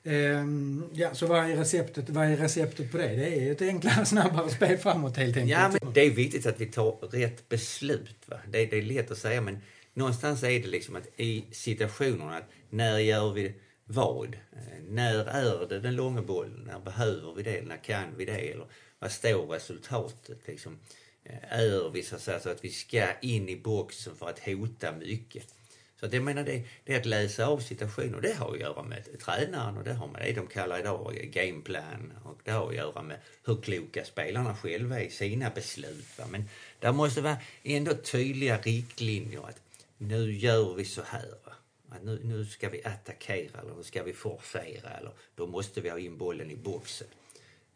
Ehm, 0.04 0.84
ja, 0.92 1.14
så 1.14 1.26
vad 1.26 1.50
är, 1.50 1.56
receptet, 1.56 2.10
vad 2.10 2.26
är 2.26 2.36
receptet 2.36 2.92
på 2.92 2.98
det? 2.98 3.08
Det 3.08 3.48
är 3.48 3.52
ett 3.52 3.62
enklare, 3.62 4.06
snabbare 4.06 4.50
spel 4.50 4.78
framåt 4.78 5.16
helt 5.16 5.36
enkelt. 5.36 5.50
Ja, 5.50 5.72
men 5.82 5.92
det 5.92 6.00
är 6.00 6.10
viktigt 6.10 6.46
att 6.46 6.60
vi 6.60 6.66
tar 6.66 7.08
rätt 7.10 7.48
beslut. 7.48 8.16
Va? 8.26 8.36
Det, 8.48 8.66
det 8.66 8.78
är 8.78 8.82
lätt 8.82 9.10
att 9.10 9.18
säga 9.18 9.40
men 9.40 9.58
någonstans 9.94 10.42
är 10.42 10.62
det 10.62 10.68
liksom 10.68 10.96
att 10.96 11.08
i 11.16 11.44
situationerna, 11.50 12.36
att 12.36 12.48
när 12.70 12.98
gör 12.98 13.32
vi 13.32 13.54
vad? 13.88 14.34
Eh, 14.52 14.82
när 14.88 15.24
är 15.24 15.66
det 15.68 15.80
den 15.80 15.96
långa 15.96 16.22
bollen? 16.22 16.64
När 16.66 16.78
behöver 16.78 17.34
vi 17.34 17.42
det? 17.42 17.62
När 17.62 17.76
kan 17.76 18.16
vi 18.16 18.24
det? 18.24 18.52
Eller 18.52 18.66
vad 18.98 19.12
står 19.12 19.46
resultatet? 19.46 20.38
Liksom, 20.46 20.78
eh, 21.24 21.52
är 21.52 21.90
vi 21.90 22.02
så 22.02 22.16
att, 22.16 22.22
säga, 22.22 22.40
så 22.40 22.50
att 22.50 22.64
vi 22.64 22.70
ska 22.70 23.18
in 23.20 23.48
i 23.48 23.56
boxen 23.56 24.14
för 24.16 24.28
att 24.28 24.38
hota 24.38 24.92
mycket? 24.92 25.54
Så 26.00 26.06
att 26.06 26.12
jag 26.12 26.22
menar 26.22 26.44
det, 26.44 26.64
det 26.84 26.94
är 26.94 27.00
att 27.00 27.06
läsa 27.06 27.46
av 27.46 27.58
situationer. 27.58 28.20
Det 28.20 28.34
har 28.34 28.52
att 28.52 28.60
göra 28.60 28.82
med 28.82 29.18
tränaren 29.20 29.76
och 29.76 29.84
det 29.84 29.92
har 29.92 30.08
med 30.08 30.22
det 30.22 30.32
de 30.32 30.46
kallar 30.46 30.78
idag 30.78 31.30
gameplan. 31.32 32.12
Och 32.24 32.38
det 32.44 32.50
har 32.50 32.68
att 32.68 32.74
göra 32.74 33.02
med 33.02 33.18
hur 33.44 33.60
kloka 33.60 34.04
spelarna 34.04 34.56
själva 34.56 35.00
är 35.00 35.04
i 35.04 35.10
sina 35.10 35.50
beslut. 35.50 36.18
Va? 36.18 36.24
Men 36.30 36.48
det 36.78 36.92
måste 36.92 37.20
vara 37.20 37.36
ändå 37.62 37.94
tydliga 37.94 38.58
riktlinjer 38.58 39.48
att 39.48 39.62
nu 39.98 40.32
gör 40.32 40.74
vi 40.74 40.84
så 40.84 41.02
här. 41.02 41.28
Va? 41.44 41.52
Att 41.88 42.04
nu, 42.04 42.20
nu 42.24 42.44
ska 42.44 42.68
vi 42.68 42.84
attackera 42.84 43.60
eller 43.60 43.74
nu 43.74 43.82
ska 43.82 44.02
vi 44.02 44.12
forcera 44.12 44.90
eller 44.90 45.12
då 45.34 45.46
måste 45.46 45.80
vi 45.80 45.88
ha 45.88 45.98
in 45.98 46.18
bollen 46.18 46.50
i 46.50 46.56
boxen. 46.56 47.08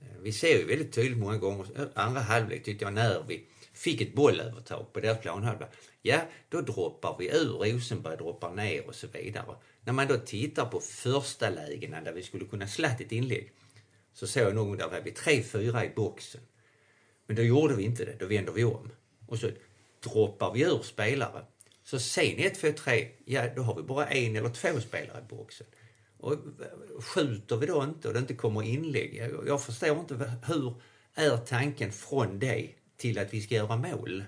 Eh, 0.01 0.07
vi 0.23 0.33
ser 0.33 0.59
ju 0.59 0.65
väldigt 0.65 0.93
tydligt 0.93 1.19
många 1.19 1.39
gånger, 1.39 1.67
eh, 1.77 1.87
andra 1.95 2.21
halvlek 2.21 2.65
tyckte 2.65 2.85
jag, 2.85 2.95
när 2.95 3.25
vi 3.29 3.45
fick 3.73 4.01
ett 4.01 4.15
bollövertag 4.15 4.93
på 4.93 5.01
deras 5.01 5.21
planhalva, 5.21 5.67
ja, 6.03 6.21
då 6.49 6.61
droppar 6.61 7.17
vi 7.19 7.37
ur, 7.37 7.73
Rosenberg 7.73 8.17
droppar 8.17 8.55
ner 8.55 8.87
och 8.87 8.95
så 8.95 9.07
vidare. 9.07 9.57
När 9.85 9.93
man 9.93 10.09
då 10.09 10.17
tittar 10.17 10.67
på 10.67 10.81
första 10.81 11.51
lägena 11.51 12.01
där 12.01 12.13
vi 12.13 12.23
skulle 12.23 12.45
kunna 12.45 12.69
slatt 12.69 13.01
ett 13.01 13.13
inlägg, 13.13 13.53
så 14.13 14.27
såg 14.27 14.43
jag 14.43 14.55
någon 14.55 14.77
där 14.77 14.89
var 14.89 15.01
vi 15.01 15.11
tre, 15.11 15.43
fyra 15.43 15.85
i 15.85 15.91
boxen. 15.97 16.41
Men 17.27 17.37
då 17.37 17.43
gjorde 17.43 17.75
vi 17.75 17.83
inte 17.83 18.05
det, 18.05 18.17
då 18.19 18.27
vänder 18.27 18.53
vi 18.53 18.65
om. 18.65 18.91
Och 19.27 19.39
så 19.39 19.51
droppar 20.01 20.53
vi 20.53 20.63
ur 20.63 20.83
spelare. 20.83 21.45
Så 21.93 21.99
sen 21.99 22.39
1, 22.39 22.55
2, 22.55 22.73
3, 22.73 23.09
ja 23.25 23.49
då 23.57 23.63
har 23.63 23.75
vi 23.75 23.83
bara 23.83 24.07
en 24.07 24.37
eller 24.37 24.49
två 24.49 24.81
spelare 24.81 25.19
i 25.19 25.35
boxen. 25.35 25.67
Och 26.19 26.37
skjuter 27.01 27.57
vi 27.57 27.67
då 27.67 27.83
inte 27.83 28.09
och 28.09 28.15
det 28.15 28.21
inte 28.21 28.35
kommer 28.35 28.63
inlägg, 28.63 29.15
jag, 29.17 29.49
jag 29.49 29.63
förstår 29.63 30.01
inte 30.01 30.33
hur 30.47 30.75
är 31.15 31.37
tanken 31.37 31.93
från 31.93 32.39
det 32.39 32.69
till 32.97 33.19
att 33.19 33.35
vi 33.35 33.41
ska 33.41 33.55
göra 33.55 33.77
mål? 33.77 34.25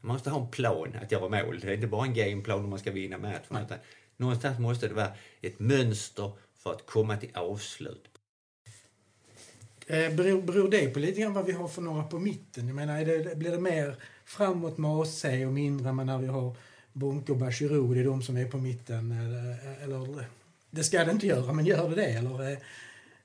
Man 0.00 0.12
måste 0.12 0.30
ha 0.30 0.40
en 0.40 0.50
plan 0.50 0.96
att 1.02 1.12
göra 1.12 1.44
mål. 1.44 1.60
Det 1.60 1.68
är 1.68 1.74
inte 1.74 1.86
bara 1.86 2.06
en 2.06 2.14
gameplan 2.14 2.64
om 2.64 2.70
man 2.70 2.78
ska 2.78 2.90
vinna 2.90 3.18
matchen. 3.18 3.56
Utan 3.64 3.78
någonstans 4.16 4.58
måste 4.58 4.88
det 4.88 4.94
vara 4.94 5.12
ett 5.40 5.58
mönster 5.58 6.32
för 6.56 6.72
att 6.72 6.86
komma 6.86 7.16
till 7.16 7.30
avslut. 7.34 8.08
Eh, 9.86 10.14
beror, 10.14 10.42
beror 10.42 10.70
det 10.70 10.86
på 10.86 10.98
lite 10.98 11.20
grann 11.20 11.34
vad 11.34 11.46
vi 11.46 11.52
har 11.52 11.68
för 11.68 11.82
några 11.82 12.02
på 12.02 12.18
mitten? 12.18 12.66
Jag 12.66 12.76
menar, 12.76 13.04
det, 13.04 13.38
blir 13.38 13.50
det 13.50 13.60
mer 13.60 13.96
framåt 14.24 14.78
med 14.78 14.90
AC 14.90 15.24
och 15.24 15.52
mindre 15.52 15.92
när 15.92 16.18
vi 16.18 16.26
har 16.26 16.56
Bonke 16.92 17.32
och 17.32 17.38
Bachirou, 17.38 17.94
det 17.94 18.00
är 18.00 18.04
de 18.04 18.22
som 18.22 18.36
är 18.36 18.44
på 18.44 18.58
mitten? 18.58 19.12
Eller, 19.12 19.56
eller, 19.84 20.26
det 20.70 20.84
ska 20.84 21.04
det 21.04 21.12
inte 21.12 21.26
göra, 21.26 21.52
men 21.52 21.66
gör 21.66 21.88
det 21.88 21.94
det? 21.94 22.06
Eller 22.06 22.52
eh, 22.52 22.58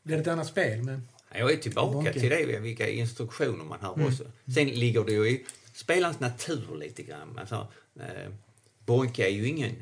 blir 0.03 0.15
det 0.15 0.21
ett 0.21 0.27
annat 0.27 0.47
spel? 0.47 0.83
Men... 0.83 1.07
Jag 1.33 1.51
är 1.51 1.57
tillbaka 1.57 1.93
Bonke. 1.93 2.13
till 2.13 2.29
det, 2.29 2.59
vilka 2.59 2.89
instruktioner 2.89 3.65
man 3.65 3.79
har 3.81 3.93
mm. 3.93 4.07
också. 4.07 4.23
Sen 4.53 4.67
ligger 4.67 5.03
det 5.03 5.11
ju 5.11 5.29
i 5.29 5.45
spelarens 5.73 6.19
natur 6.19 6.77
lite 6.79 7.03
grann. 7.03 7.39
Alltså, 7.39 7.67
eh, 7.99 8.31
Bonke 8.85 9.25
är 9.25 9.31
ju 9.31 9.47
ingen 9.47 9.75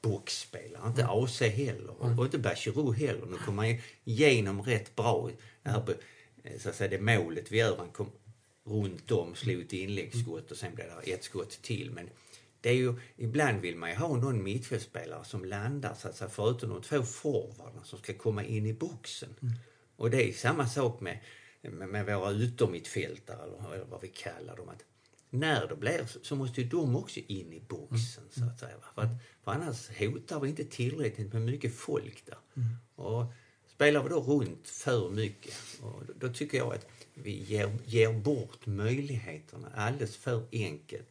boxspelare, 0.00 0.88
inte 0.88 1.02
mm. 1.02 1.24
AC 1.24 1.40
heller 1.40 1.94
mm. 2.04 2.18
och 2.18 2.24
inte 2.24 2.38
Bachirou 2.38 2.92
heller. 2.92 3.26
Nu 3.26 3.36
kommer 3.36 3.66
han 3.66 3.80
igenom 4.04 4.62
rätt 4.62 4.96
bra 4.96 5.30
här 5.64 5.80
på, 5.80 5.92
eh, 6.42 6.58
så 6.58 6.68
att 6.68 6.76
säga, 6.76 6.90
det 6.90 7.00
målet 7.00 7.52
vi 7.52 7.58
gör. 7.58 7.76
Han 7.76 7.88
kom 7.88 8.10
runt 8.64 9.10
om, 9.10 9.34
slog 9.34 9.60
ett 9.60 9.72
inläggsskott 9.72 10.50
och 10.50 10.56
sen 10.56 10.74
blev 10.74 10.86
det 11.04 11.12
ett 11.12 11.24
skott 11.24 11.62
till. 11.62 11.90
Men 11.90 12.08
det 12.60 12.70
är 12.70 12.74
ju, 12.74 12.94
ibland 13.16 13.60
vill 13.60 13.76
man 13.76 13.90
ju 13.90 13.96
ha 13.96 14.16
någon 14.16 14.42
mittfältspelare 14.42 15.24
som 15.24 15.44
landar 15.44 15.94
så 15.94 16.08
att 16.08 16.16
säga, 16.16 16.30
förutom 16.30 16.70
de 16.70 16.82
två 16.82 17.02
forwardarna 17.02 17.84
som 17.84 17.98
ska 17.98 18.14
komma 18.14 18.44
in 18.44 18.66
i 18.66 18.72
boxen. 18.72 19.34
Mm. 19.42 19.54
Och 19.96 20.10
det 20.10 20.28
är 20.28 20.32
samma 20.32 20.66
sak 20.66 21.00
med, 21.00 21.18
med, 21.62 21.88
med 21.88 22.06
våra 22.06 22.30
utommittfältare 22.30 23.42
eller, 23.42 23.74
eller 23.74 23.84
vad 23.84 24.00
vi 24.00 24.08
kallar 24.08 24.56
dem. 24.56 24.68
Att 24.68 24.84
när 25.30 25.66
det 25.66 25.76
blir 25.76 26.06
så 26.22 26.36
måste 26.36 26.60
ju 26.60 26.68
de 26.68 26.96
också 26.96 27.20
in 27.26 27.52
i 27.52 27.60
boxen 27.68 28.24
mm. 28.24 28.30
så 28.30 28.44
att 28.44 28.60
säga. 28.60 28.76
För, 28.94 29.02
att, 29.02 29.10
för 29.44 29.52
annars 29.52 29.88
hotar 29.98 30.40
vi 30.40 30.48
inte 30.48 30.64
tillräckligt 30.64 31.32
med 31.32 31.42
mycket 31.42 31.74
folk 31.74 32.26
där. 32.26 32.38
Mm. 32.56 32.68
Och 32.94 33.24
spelar 33.66 34.02
vi 34.02 34.08
då 34.08 34.20
runt 34.20 34.68
för 34.68 35.10
mycket, 35.10 35.54
och 35.82 36.02
då, 36.06 36.12
då 36.26 36.34
tycker 36.34 36.58
jag 36.58 36.74
att 36.74 36.86
vi 37.14 37.42
ger, 37.42 37.78
ger 37.84 38.12
bort 38.12 38.66
möjligheterna 38.66 39.68
alldeles 39.74 40.16
för 40.16 40.46
enkelt 40.52 41.08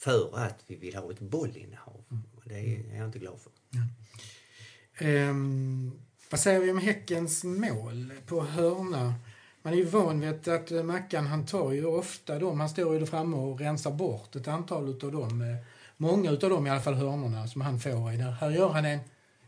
för 0.00 0.38
att 0.38 0.64
vi 0.66 0.76
vill 0.76 0.96
ha 0.96 1.10
ett 1.10 1.20
bollinnehav. 1.20 2.04
Mm. 2.10 2.22
Det 2.44 2.54
är 2.54 2.96
jag 2.96 3.06
inte 3.06 3.18
glad 3.18 3.38
för. 3.40 3.52
Ja. 3.70 5.30
Um, 5.30 5.92
vad 6.30 6.40
säger 6.40 6.60
vi 6.60 6.70
om 6.70 6.78
Häckens 6.78 7.44
mål 7.44 8.12
på 8.26 8.42
hörna? 8.44 9.14
Man 9.62 9.72
är 9.72 9.76
ju 9.76 9.84
van 9.84 10.20
vid 10.20 10.48
att 10.48 10.70
Mackan 10.84 11.26
han 11.26 11.46
tar 11.46 11.72
ju 11.72 11.84
ofta 11.84 12.38
dem, 12.38 12.60
han 12.60 12.68
står 12.68 12.92
ju 12.94 12.98
där 12.98 13.06
framme 13.06 13.36
och 13.36 13.60
rensar 13.60 13.90
bort 13.90 14.36
ett 14.36 14.48
antal 14.48 14.88
utav 14.88 15.12
dem. 15.12 15.42
Eh, 15.42 15.56
många 15.96 16.30
utav 16.30 16.50
dem 16.50 16.66
i 16.66 16.70
alla 16.70 16.80
fall 16.80 16.94
hörnorna 16.94 17.48
som 17.48 17.60
han 17.60 17.80
får 17.80 18.12
i 18.12 18.16
där. 18.16 18.30
Här 18.30 18.50
gör 18.50 18.68
han 18.68 18.84
en, 18.84 18.98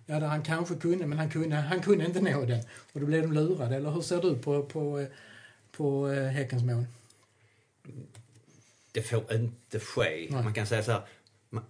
ja 0.06 0.20
där 0.20 0.26
han 0.26 0.42
kanske 0.42 0.74
kunde 0.74 1.06
men 1.06 1.18
han 1.18 1.30
kunde, 1.30 1.56
han 1.56 1.80
kunde 1.80 2.04
inte 2.04 2.20
nå 2.20 2.44
den. 2.44 2.62
Och 2.92 3.00
då 3.00 3.06
blev 3.06 3.22
de 3.22 3.32
lurade. 3.32 3.76
Eller 3.76 3.90
hur 3.90 4.02
ser 4.02 4.22
du 4.22 4.38
på, 4.38 4.62
på, 4.62 5.06
på 5.76 6.08
eh, 6.08 6.28
Häckens 6.28 6.62
mål? 6.62 6.84
Det 8.92 9.02
får 9.02 9.32
inte 9.32 9.80
ske. 9.80 10.28
Nej. 10.30 10.44
Man 10.44 10.54
kan 10.54 10.66
säga 10.66 10.82
så 10.82 10.92
här, 10.92 11.06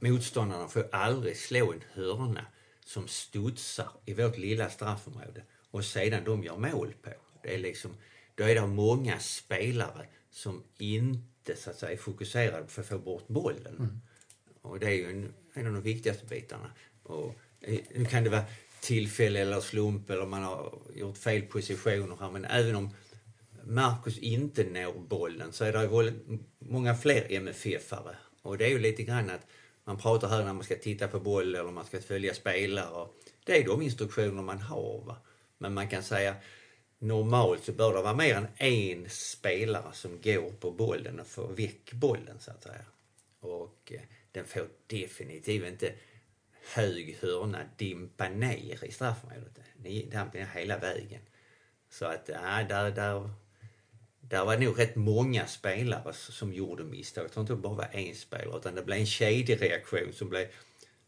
motståndarna 0.01 0.69
får 0.69 0.89
aldrig 0.93 1.37
slå 1.37 1.73
en 1.73 1.85
hörna 1.93 2.47
som 2.85 3.09
studsar 3.09 3.91
i 4.05 4.15
vårt 4.15 4.39
lilla 4.39 4.71
straffområde 4.71 5.43
och 5.71 5.85
sedan 5.85 6.25
de 6.25 6.45
gör 6.45 6.57
mål 6.57 6.95
på. 7.03 7.11
Det 7.43 7.55
är 7.55 7.59
liksom, 7.59 7.91
då 8.35 8.45
är 8.45 8.55
det 8.55 8.67
många 8.67 9.19
spelare 9.19 10.07
som 10.31 10.63
inte 10.79 11.57
så 11.57 11.71
att 11.71 11.77
säga, 11.77 11.93
är 11.93 11.97
fokuserade 11.97 12.65
på 12.65 12.81
att 12.81 12.87
få 12.87 12.99
bort 12.99 13.29
bollen. 13.29 13.77
Mm. 13.79 14.01
Och 14.63 14.81
det 14.81 14.87
är 14.87 14.95
ju 14.95 15.11
en, 15.11 15.35
en 15.55 15.67
av 15.67 15.73
de 15.73 15.83
viktigaste 15.83 16.27
bitarna. 16.27 16.71
Och, 17.03 17.35
eh, 17.61 17.81
nu 17.95 18.05
kan 18.05 18.25
det 18.25 18.31
vara 18.31 18.45
tillfälle 18.81 19.41
eller 19.41 19.61
slump 19.61 20.11
eller 20.11 20.27
man 20.27 20.43
har 20.43 20.79
gjort 20.95 21.19
fel 21.19 21.43
positioner 21.43 22.17
här 22.21 22.31
men 22.31 22.45
även 22.45 22.77
om 22.77 22.91
Marcus 23.65 24.19
inte 24.19 24.65
når 24.65 24.93
bollen 24.93 25.53
så 25.53 25.65
är 25.65 25.73
det 25.73 25.83
ju 25.83 26.13
många 26.59 26.95
fler 26.95 27.27
MFF-are. 27.29 28.17
Och 28.43 28.59
det 28.59 28.65
är 28.65 28.71
ju 28.71 28.79
lite 28.79 29.03
grann 29.03 29.31
att 29.31 29.47
man 29.85 29.99
pratar 29.99 30.29
här 30.29 30.45
när 30.45 30.53
man 30.53 30.65
ska 30.65 30.75
titta 30.75 31.09
på 31.09 31.21
boll 31.21 31.55
eller 31.55 31.71
man 31.71 31.85
ska 31.85 32.01
följa 32.01 32.35
spelare. 32.35 33.09
Det 33.45 33.59
är 33.59 33.67
de 33.67 33.83
instruktioner 33.83 34.43
man 34.43 34.59
har. 34.59 35.05
Va? 35.07 35.17
Men 35.59 35.75
man 35.75 35.89
kan 35.89 36.03
säga 36.03 36.35
normalt 36.99 37.65
så 37.65 37.73
bör 37.73 37.95
det 37.95 38.03
vara 38.03 38.15
mer 38.15 38.35
än 38.35 38.47
en 38.57 39.11
spelare 39.11 39.93
som 39.93 40.21
går 40.21 40.51
på 40.51 40.71
bollen 40.71 41.21
och 41.21 41.27
får 41.27 41.49
väck 41.49 41.93
bollen 41.93 42.41
så 42.41 42.51
att 42.51 42.63
säga. 42.63 42.85
Och 43.41 43.93
eh, 43.95 44.01
den 44.33 44.45
får 44.45 44.67
definitivt 44.87 45.67
inte 45.67 45.93
hög 46.75 47.19
hörna 47.21 47.59
dimpa 47.77 48.29
ner 48.29 48.85
i 48.85 48.93
straffområdet. 48.93 49.59
Den 50.33 50.47
hela 50.55 50.79
vägen. 50.79 51.21
Så 51.91 52.05
att, 52.07 52.29
ja, 52.33 52.65
där, 52.69 52.91
där, 52.91 53.31
där 54.33 54.45
var 54.45 54.57
nog 54.57 54.79
rätt 54.79 54.97
många 54.97 55.47
spelare 55.47 56.13
som 56.13 56.53
gjorde 56.53 56.85
misstag. 56.85 57.25
Jag 57.25 57.33
tror 57.33 57.43
inte 57.43 57.53
det 57.53 57.57
bara 57.57 57.75
var 57.75 57.89
en 57.93 58.15
spelare 58.15 58.59
utan 58.59 58.75
det 58.75 58.83
blev 58.83 58.99
en 58.99 59.07
kedjereaktion 59.07 60.13
som 60.13 60.29
blev, 60.29 60.47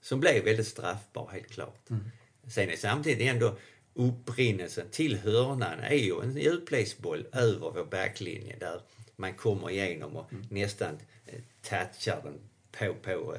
som 0.00 0.20
blev 0.20 0.44
väldigt 0.44 0.66
straffbar 0.66 1.30
helt 1.32 1.50
klart. 1.50 1.90
Mm. 1.90 2.02
Sen 2.48 2.70
är 2.70 2.76
samtidigt 2.76 3.28
ändå 3.28 3.56
upprinnelsen 3.94 4.88
till 4.90 5.16
hörnan 5.16 5.78
är 5.80 5.94
ju 5.94 6.20
en 6.22 6.36
djupledsboll 6.36 7.26
över 7.32 7.70
vår 7.70 7.84
backlinje 7.84 8.56
där 8.60 8.80
man 9.16 9.34
kommer 9.34 9.70
igenom 9.70 10.16
och 10.16 10.32
mm. 10.32 10.46
nästan 10.50 10.98
eh, 11.26 11.40
touchar 11.62 12.20
den 12.22 12.40
på, 12.78 12.94
på 12.94 13.36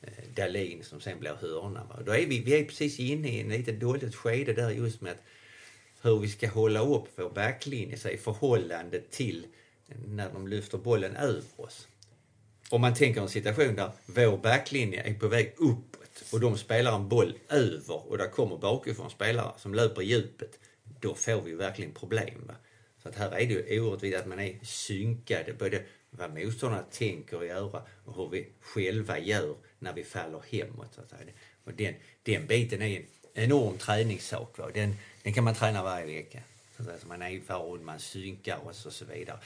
eh, 0.00 0.10
Dalin 0.34 0.84
som 0.84 1.00
sen 1.00 1.20
blir 1.20 1.34
hörna. 1.40 2.02
Då 2.06 2.12
är 2.12 2.26
vi, 2.26 2.40
vi 2.40 2.60
är 2.60 2.64
precis 2.64 3.00
inne 3.00 3.28
i 3.28 3.40
en 3.40 3.48
lite 3.48 3.72
dåligt 3.72 4.14
skede 4.14 4.52
där 4.52 4.70
just 4.70 5.00
med 5.00 5.12
att 5.12 5.22
hur 6.02 6.18
vi 6.18 6.28
ska 6.28 6.48
hålla 6.48 6.80
upp 6.80 7.08
vår 7.16 7.30
backlinje 7.30 8.10
i 8.10 8.16
förhållande 8.16 9.00
till 9.00 9.46
när 10.06 10.32
de 10.32 10.48
lyfter 10.48 10.78
bollen 10.78 11.16
över 11.16 11.44
oss. 11.56 11.88
Om 12.70 12.80
man 12.80 12.94
tänker 12.94 13.20
en 13.20 13.28
situation 13.28 13.74
där 13.74 13.90
vår 14.06 14.36
backlinje 14.36 15.02
är 15.02 15.14
på 15.14 15.28
väg 15.28 15.54
uppåt 15.56 16.24
och 16.32 16.40
de 16.40 16.58
spelar 16.58 16.96
en 16.96 17.08
boll 17.08 17.38
över 17.48 18.10
och 18.10 18.18
där 18.18 18.28
kommer 18.28 18.56
bakifrån 18.56 19.10
spelare 19.10 19.52
som 19.58 19.74
löper 19.74 20.02
i 20.02 20.04
djupet. 20.04 20.58
Då 21.00 21.14
får 21.14 21.40
vi 21.40 21.54
verkligen 21.54 21.92
problem. 21.92 22.46
Va? 22.46 22.54
Så 23.02 23.08
att 23.08 23.16
här 23.16 23.30
är 23.30 23.46
det 23.46 23.54
ju 23.54 23.80
oerhört 23.80 24.02
viktigt 24.02 24.20
att 24.20 24.26
man 24.26 24.40
är 24.40 24.58
synkade, 24.62 25.52
både 25.52 25.82
vad 26.10 26.34
motståndarna 26.34 26.82
tänker 26.82 27.42
göra 27.42 27.82
och 28.04 28.16
hur 28.16 28.28
vi 28.28 28.48
själva 28.60 29.18
gör 29.18 29.56
när 29.78 29.92
vi 29.92 30.04
faller 30.04 30.42
hemåt. 30.50 30.94
Så 30.94 31.00
att 31.00 31.10
säga. 31.10 31.32
Och 31.64 31.72
den, 31.72 31.94
den 32.22 32.46
biten 32.46 32.82
är 32.82 32.96
en 32.96 33.06
enorm 33.38 33.78
träningssak. 33.78 34.58
Va? 34.58 34.70
Den, 34.74 34.96
den 35.22 35.32
kan 35.32 35.44
man 35.44 35.54
träna 35.54 35.82
varje 35.82 36.06
vecka. 36.06 36.38
Så 36.76 36.90
att 36.90 37.06
man 37.06 37.22
erfar 37.22 37.78
man 37.78 37.98
synkar 37.98 38.68
oss 38.68 38.86
och 38.86 38.92
så 38.92 39.04
vidare. 39.04 39.38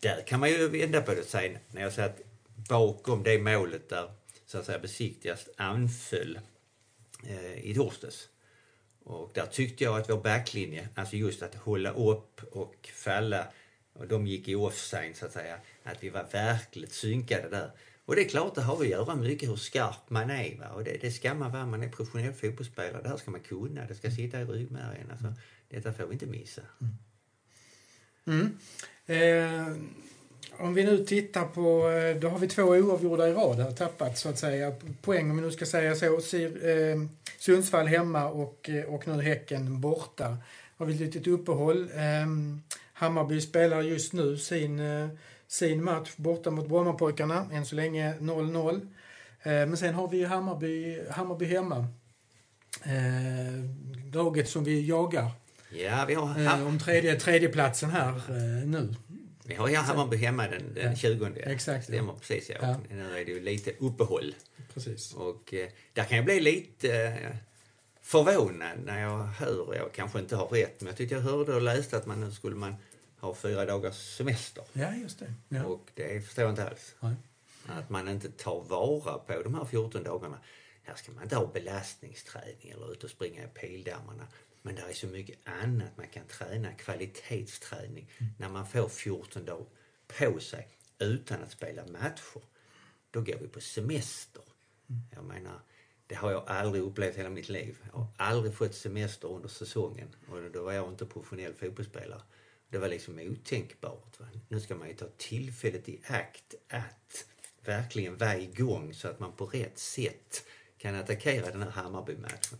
Där 0.00 0.22
kan 0.26 0.40
man 0.40 0.50
ju 0.50 0.68
vända 0.68 1.02
på 1.02 1.14
det 1.14 1.20
och 1.20 1.26
säga, 1.26 1.58
när 1.70 1.82
jag 1.82 1.92
säger 1.92 2.08
att 2.08 2.20
bakom 2.68 3.22
det 3.22 3.38
målet 3.38 3.88
där 3.88 4.10
så 4.46 4.58
att 4.58 4.66
säga 4.66 4.78
besiktigast 4.78 5.48
anföll 5.56 6.38
eh, 7.26 7.58
i 7.58 7.74
torsdags. 7.74 8.28
Och 9.04 9.30
där 9.34 9.46
tyckte 9.46 9.84
jag 9.84 10.00
att 10.00 10.10
vår 10.10 10.20
backlinje, 10.20 10.88
alltså 10.94 11.16
just 11.16 11.42
att 11.42 11.54
hålla 11.54 11.90
upp 11.90 12.40
och 12.52 12.88
falla, 12.94 13.46
och 13.92 14.08
de 14.08 14.26
gick 14.26 14.48
i 14.48 14.54
offside 14.54 15.16
så 15.16 15.26
att 15.26 15.32
säga, 15.32 15.58
att 15.82 16.04
vi 16.04 16.08
var 16.08 16.26
verkligt 16.32 16.92
synkade 16.92 17.48
där. 17.48 17.70
Och 18.08 18.16
det 18.16 18.22
är 18.22 18.28
klart, 18.28 18.54
det 18.54 18.60
har 18.60 18.80
att 18.80 18.88
göra 18.88 19.14
mycket 19.16 19.48
hur 19.48 19.56
skarp 19.56 20.10
man 20.10 20.30
är. 20.30 20.58
Va? 20.58 20.68
Och 20.68 20.84
det, 20.84 20.98
det 21.00 21.10
ska 21.10 21.34
man 21.34 21.52
vara, 21.52 21.66
man 21.66 21.82
är 21.82 21.88
professionell 21.88 22.32
fotbollsspelare. 22.32 23.02
Det 23.02 23.08
här 23.08 23.16
ska 23.16 23.30
man 23.30 23.40
kunna, 23.40 23.86
det 23.86 23.94
ska 23.94 24.10
sitta 24.10 24.40
i 24.40 24.44
ryggmärgen. 24.44 25.10
Alltså, 25.10 25.32
detta 25.68 25.92
får 25.92 26.06
vi 26.06 26.12
inte 26.12 26.26
missa. 26.26 26.62
Mm. 28.26 28.48
Mm. 29.06 29.68
Eh, 29.68 29.76
om 30.58 30.74
vi 30.74 30.84
nu 30.84 31.04
tittar 31.04 31.44
på, 31.44 31.90
eh, 31.90 32.16
då 32.16 32.28
har 32.28 32.38
vi 32.38 32.48
två 32.48 32.62
oavgjorda 32.62 33.28
i 33.28 33.32
rad 33.32 33.56
här, 33.56 33.72
tappat 33.72 34.18
så 34.18 34.28
att 34.28 34.38
säga 34.38 34.72
poäng 35.02 35.30
om 35.30 35.36
vi 35.36 35.42
nu 35.42 35.50
ska 35.50 35.66
säga 35.66 35.94
så. 35.94 36.36
Eh, 36.36 37.02
Sundsvall 37.38 37.86
hemma 37.86 38.28
och, 38.28 38.70
eh, 38.70 38.84
och 38.84 39.08
nu 39.08 39.22
Häcken 39.22 39.80
borta. 39.80 40.36
Har 40.76 40.86
vi 40.86 40.94
ett 40.94 41.00
litet 41.00 41.26
uppehåll. 41.26 41.90
Eh, 41.94 42.26
Hammarby 42.92 43.40
spelar 43.40 43.82
just 43.82 44.12
nu 44.12 44.38
sin 44.38 44.80
eh, 44.80 45.08
sin 45.48 45.84
match 45.84 46.10
borta 46.16 46.50
mot 46.50 46.68
Brommapojkarna. 46.68 47.46
Än 47.52 47.66
så 47.66 47.74
länge 47.74 48.14
0-0. 48.20 48.74
Eh, 49.42 49.52
men 49.52 49.76
sen 49.76 49.94
har 49.94 50.08
vi 50.08 50.24
Hammarby, 50.24 51.02
Hammarby 51.10 51.44
hemma. 51.44 51.86
Eh, 52.82 54.14
laget 54.14 54.48
som 54.48 54.64
vi 54.64 54.86
jagar. 54.86 55.30
Ja, 55.70 56.04
vi 56.08 56.14
har, 56.14 56.40
eh, 56.40 56.66
om 56.66 56.78
tredje, 56.78 57.20
tredjeplatsen 57.20 57.90
här 57.90 58.22
nu. 58.64 58.94
Vi 59.44 59.54
har 59.54 59.68
ju 59.68 59.76
Hammarby 59.76 60.16
hemma 60.16 60.48
den, 60.48 60.74
den 60.74 60.96
20. 60.96 61.32
Exakt. 61.36 61.84
Stämmer 61.84 62.12
precis, 62.12 62.50
ja. 62.50 62.56
ja. 62.60 62.76
Nu 62.90 63.20
är 63.20 63.24
det 63.24 63.32
ju 63.32 63.40
lite 63.40 63.72
uppehåll. 63.78 64.34
Precis. 64.74 65.14
Och 65.14 65.54
där 65.92 66.04
kan 66.04 66.16
jag 66.16 66.24
bli 66.24 66.40
lite 66.40 67.18
förvånad 68.02 68.78
när 68.84 69.00
jag 69.02 69.18
hör, 69.18 69.74
jag 69.74 69.92
kanske 69.92 70.18
inte 70.18 70.36
har 70.36 70.46
rätt, 70.46 70.80
men 70.80 70.86
jag 70.86 70.96
tyckte 70.96 71.14
jag 71.14 71.22
hörde 71.22 71.54
och 71.54 71.62
läste 71.62 71.96
att 71.96 72.06
man 72.06 72.20
nu 72.20 72.30
skulle 72.30 72.56
man 72.56 72.74
ha 73.20 73.34
fyra 73.34 73.64
dagars 73.64 74.16
semester. 74.16 74.64
Ja, 74.72 74.94
just 74.94 75.18
det. 75.18 75.34
Ja. 75.48 75.64
Och 75.64 75.90
det 75.94 76.20
förstår 76.24 76.44
jag 76.44 76.52
inte 76.52 76.68
alls. 76.68 76.94
Nej. 77.00 77.14
Att 77.66 77.90
man 77.90 78.08
inte 78.08 78.30
tar 78.30 78.62
vara 78.62 79.18
på 79.18 79.42
de 79.42 79.54
här 79.54 79.64
14 79.64 80.02
dagarna. 80.02 80.38
Här 80.82 80.94
ska 80.94 81.12
man 81.12 81.22
inte 81.22 81.36
ha 81.36 81.46
belastningsträning 81.46 82.70
eller 82.70 82.92
ut 82.92 83.04
och 83.04 83.10
springa 83.10 83.44
i 83.44 83.48
pildammarna. 83.48 84.26
Men 84.62 84.74
det 84.74 84.82
är 84.82 84.92
så 84.92 85.06
mycket 85.06 85.38
annat 85.44 85.96
man 85.96 86.06
kan 86.06 86.26
träna, 86.26 86.72
kvalitetsträning, 86.72 88.10
mm. 88.18 88.32
när 88.38 88.48
man 88.48 88.66
får 88.66 88.88
14 88.88 89.44
dagar 89.44 89.66
på 90.18 90.40
sig 90.40 90.68
utan 90.98 91.42
att 91.42 91.50
spela 91.50 91.86
matcher. 91.86 92.42
Då 93.10 93.20
går 93.20 93.38
vi 93.40 93.48
på 93.48 93.60
semester. 93.60 94.42
Mm. 94.88 95.02
Jag 95.14 95.24
menar, 95.24 95.60
det 96.06 96.14
har 96.14 96.30
jag 96.30 96.44
aldrig 96.46 96.82
upplevt 96.82 97.16
hela 97.16 97.30
mitt 97.30 97.48
liv. 97.48 97.78
Jag 97.92 97.98
har 97.98 98.08
aldrig 98.16 98.54
fått 98.54 98.74
semester 98.74 99.28
under 99.28 99.48
säsongen 99.48 100.08
och 100.30 100.50
då 100.52 100.62
var 100.62 100.72
jag 100.72 100.88
inte 100.88 101.06
professionell 101.06 101.54
fotbollsspelare. 101.54 102.22
Det 102.70 102.78
var 102.78 102.88
liksom 102.88 103.18
otänkbart. 103.18 104.20
Va? 104.20 104.26
Nu 104.48 104.60
ska 104.60 104.74
man 104.74 104.88
ju 104.88 104.94
ta 104.94 105.06
tillfället 105.16 105.88
i 105.88 106.00
akt 106.06 106.54
att 106.68 107.24
verkligen 107.64 108.16
vara 108.16 108.38
igång 108.38 108.94
så 108.94 109.08
att 109.08 109.20
man 109.20 109.32
på 109.32 109.46
rätt 109.46 109.78
sätt 109.78 110.44
kan 110.78 110.94
attackera 110.94 111.50
den 111.50 111.62
här 111.62 111.70
Hammarby-matchen. 111.70 112.58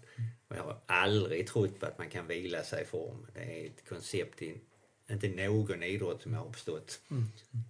Och 0.48 0.56
jag 0.56 0.62
har 0.62 0.80
aldrig 0.86 1.46
trott 1.46 1.80
på 1.80 1.86
att 1.86 1.98
man 1.98 2.10
kan 2.10 2.26
vila 2.26 2.62
sig 2.62 2.82
i 2.82 2.86
form. 2.86 3.26
Det 3.34 3.40
är 3.40 3.66
ett 3.66 3.88
koncept 3.88 4.42
i 4.42 4.60
inte 5.10 5.28
någon 5.28 5.82
idrott 5.82 6.22
som 6.22 6.32
jag 6.32 6.40
har 6.40 6.52
förstått. 6.52 7.00
Mm. 7.10 7.28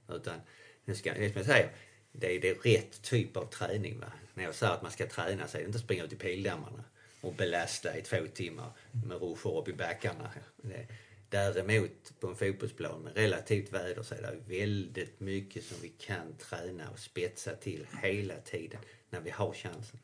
Utan, 0.09 0.41
nu 0.85 0.95
ska, 0.95 1.15
det 1.15 1.33
som 1.33 1.37
jag 1.37 1.47
säger, 1.47 1.73
det 2.13 2.37
är, 2.37 2.41
det 2.41 2.53
rätt 2.53 3.03
typ 3.03 3.37
av 3.37 3.47
träning. 3.47 4.01
Va? 4.01 4.13
När 4.35 4.45
jag 4.45 4.55
säger 4.55 4.73
att 4.73 4.83
man 4.83 4.91
ska 4.91 5.07
träna 5.07 5.45
är 5.45 5.59
det 5.59 5.65
inte 5.65 5.79
springa 5.79 6.05
ut 6.05 6.13
i 6.13 6.17
pildammarna 6.17 6.85
och 7.21 7.35
belasta 7.35 7.99
i 7.99 8.03
två 8.03 8.27
timmar 8.35 8.73
med 9.07 9.21
ruscher 9.21 9.59
upp 9.59 9.69
i 9.69 9.73
backarna. 9.73 10.31
Det, 10.57 10.87
däremot 11.31 12.21
på 12.21 12.29
en 12.29 12.35
fotbollsplan 12.35 13.03
med 13.03 13.17
relativt 13.17 13.73
väder 13.73 14.03
så 14.03 14.15
är 14.15 14.23
det 14.23 14.59
väldigt 14.59 15.21
mycket 15.21 15.65
som 15.65 15.77
vi 15.83 15.89
kan 15.89 16.37
träna 16.39 16.91
och 16.91 16.99
spetsa 16.99 17.55
till 17.55 17.87
hela 18.03 18.35
tiden 18.35 18.81
när 19.11 19.21
vi 19.21 19.31
har 19.31 19.53
chansen. 19.53 19.99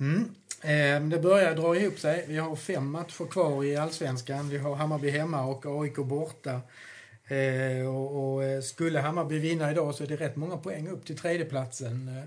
Mm. 0.00 0.34
Eh, 0.62 1.08
det 1.08 1.18
börjar 1.18 1.54
dra 1.54 1.76
ihop 1.76 1.98
sig. 1.98 2.24
Vi 2.28 2.36
har 2.36 2.56
fem 2.56 2.90
matcher 2.90 3.26
kvar 3.30 3.64
i 3.64 3.76
allsvenskan. 3.76 4.48
Vi 4.48 4.58
har 4.58 4.74
Hammarby 4.74 5.10
hemma 5.10 5.44
och 5.44 5.82
AIK 5.82 5.96
borta. 5.96 6.60
Eh, 7.24 7.86
och, 7.86 8.34
och, 8.34 8.44
eh, 8.44 8.60
skulle 8.60 9.00
Hammarby 9.00 9.38
vinna 9.38 9.70
idag 9.70 9.94
så 9.94 10.04
är 10.04 10.08
det 10.08 10.16
rätt 10.16 10.36
många 10.36 10.56
poäng 10.56 10.88
upp 10.88 11.06
till 11.06 11.18
tredjeplatsen. 11.18 12.08
Eh, 12.08 12.24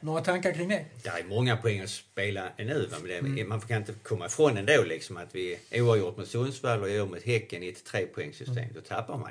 några 0.00 0.20
tankar 0.20 0.52
kring 0.52 0.68
det? 0.68 0.84
Det 1.02 1.08
är 1.08 1.24
många 1.24 1.56
poäng 1.56 1.80
att 1.80 1.90
spela 1.90 2.48
nu. 2.58 2.88
Men 2.90 3.02
det, 3.02 3.18
mm. 3.18 3.48
Man 3.48 3.60
kan 3.60 3.76
inte 3.76 3.92
komma 4.02 4.26
ifrån 4.26 4.56
ändå 4.56 4.84
liksom 4.84 5.16
att 5.16 5.34
vi 5.34 5.58
oavgjort 5.72 6.16
med 6.16 6.26
Sundsvall 6.26 6.82
och 6.82 6.88
år 6.88 7.06
mot 7.06 7.22
Häcken 7.22 7.62
i 7.62 7.68
ett 7.68 7.84
trepoängssystem. 7.84 8.58
Mm. 8.58 8.74
Då 8.74 8.80
tappar 8.80 9.16
man. 9.16 9.30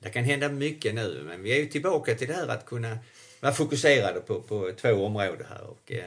Det 0.00 0.10
kan 0.10 0.24
hända 0.24 0.48
mycket 0.48 0.94
nu 0.94 1.22
men 1.26 1.42
vi 1.42 1.52
är 1.52 1.58
ju 1.58 1.66
tillbaka 1.66 2.14
till 2.14 2.28
det 2.28 2.34
här 2.34 2.48
att 2.48 2.66
kunna 2.66 2.98
vara 3.40 3.52
fokuserade 3.52 4.20
på, 4.20 4.40
på 4.40 4.72
två 4.80 4.92
områden 4.92 5.46
här. 5.48 5.62
Och, 5.62 5.92
eh, 5.92 6.04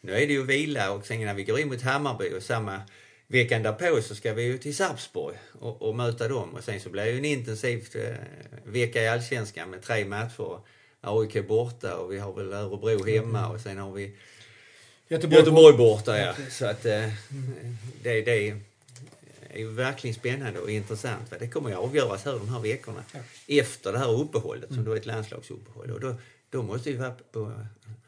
nu 0.00 0.12
är 0.12 0.26
det 0.26 0.32
ju 0.32 0.44
vila 0.44 0.92
och 0.92 1.06
sen 1.06 1.20
när 1.20 1.34
vi 1.34 1.44
går 1.44 1.60
in 1.60 1.68
mot 1.68 1.82
Hammarby 1.82 2.34
och 2.36 2.42
samma 2.42 2.80
veckan 3.26 3.62
därpå 3.62 4.02
så 4.02 4.14
ska 4.14 4.34
vi 4.34 4.42
ju 4.42 4.58
till 4.58 4.76
Sarpsborg 4.76 5.36
och, 5.52 5.82
och 5.82 5.96
möta 5.96 6.28
dem. 6.28 6.54
Och 6.54 6.64
sen 6.64 6.80
så 6.80 6.90
blir 6.90 7.04
det 7.04 7.10
ju 7.10 7.18
en 7.18 7.24
intensiv 7.24 7.88
eh, 7.94 8.14
vecka 8.64 9.02
i 9.02 9.08
Allsvenskan 9.08 9.70
med 9.70 9.82
tre 9.82 10.04
matcher. 10.04 10.60
AIK 11.00 11.48
borta 11.48 11.96
och 11.96 12.12
vi 12.12 12.18
har 12.18 12.32
väl 12.32 12.52
Örebro 12.52 13.04
hemma 13.04 13.48
och 13.48 13.60
sen 13.60 13.78
har 13.78 13.92
vi 13.92 14.16
Göteborg, 15.08 15.38
Göteborg 15.38 15.76
borta. 15.76 16.18
Ja. 16.18 16.34
Så 16.50 16.66
att 16.66 16.84
eh, 16.84 17.12
det, 18.02 18.20
det 18.20 18.48
är 19.50 19.58
ju 19.58 19.70
verkligen 19.70 20.14
spännande 20.14 20.60
och 20.60 20.70
intressant. 20.70 21.32
Det 21.38 21.48
kommer 21.48 21.68
ju 21.68 21.76
avgöras 21.76 22.24
här 22.24 22.32
de 22.32 22.48
här 22.48 22.60
veckorna 22.60 23.04
efter 23.46 23.92
det 23.92 23.98
här 23.98 24.20
uppehållet 24.20 24.74
som 24.74 24.84
då 24.84 24.92
är 24.92 24.96
ett 24.96 25.06
landslagsuppehåll. 25.06 25.90
Och 25.90 26.00
då, 26.00 26.14
då 26.50 26.62
måste 26.62 26.90
vi 26.90 26.96
vara 26.96 27.14
på 27.32 27.52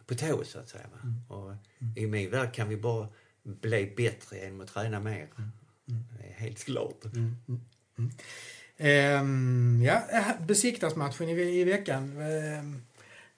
på 0.08 0.14
tå 0.14 0.44
så 0.44 0.58
att 0.58 0.68
säga. 0.68 0.84
Mm. 1.02 1.14
Och 1.28 1.54
I 1.96 2.06
min 2.06 2.30
värld 2.30 2.54
kan 2.54 2.68
vi 2.68 2.76
bara 2.76 3.08
bli 3.42 3.92
bättre 3.96 4.38
genom 4.38 4.60
att 4.60 4.68
träna 4.68 5.00
mer. 5.00 5.28
Mm. 5.38 5.50
Det 6.18 6.28
är 6.28 6.32
helt 6.32 6.64
klart. 6.64 7.04
Mm. 7.04 7.36
Um, 8.80 9.82
ja, 9.82 10.02
eh, 10.12 10.46
besiktasmatchen 10.46 11.28
i, 11.28 11.60
i 11.60 11.64
veckan. 11.64 12.20
Ehm, 12.20 12.82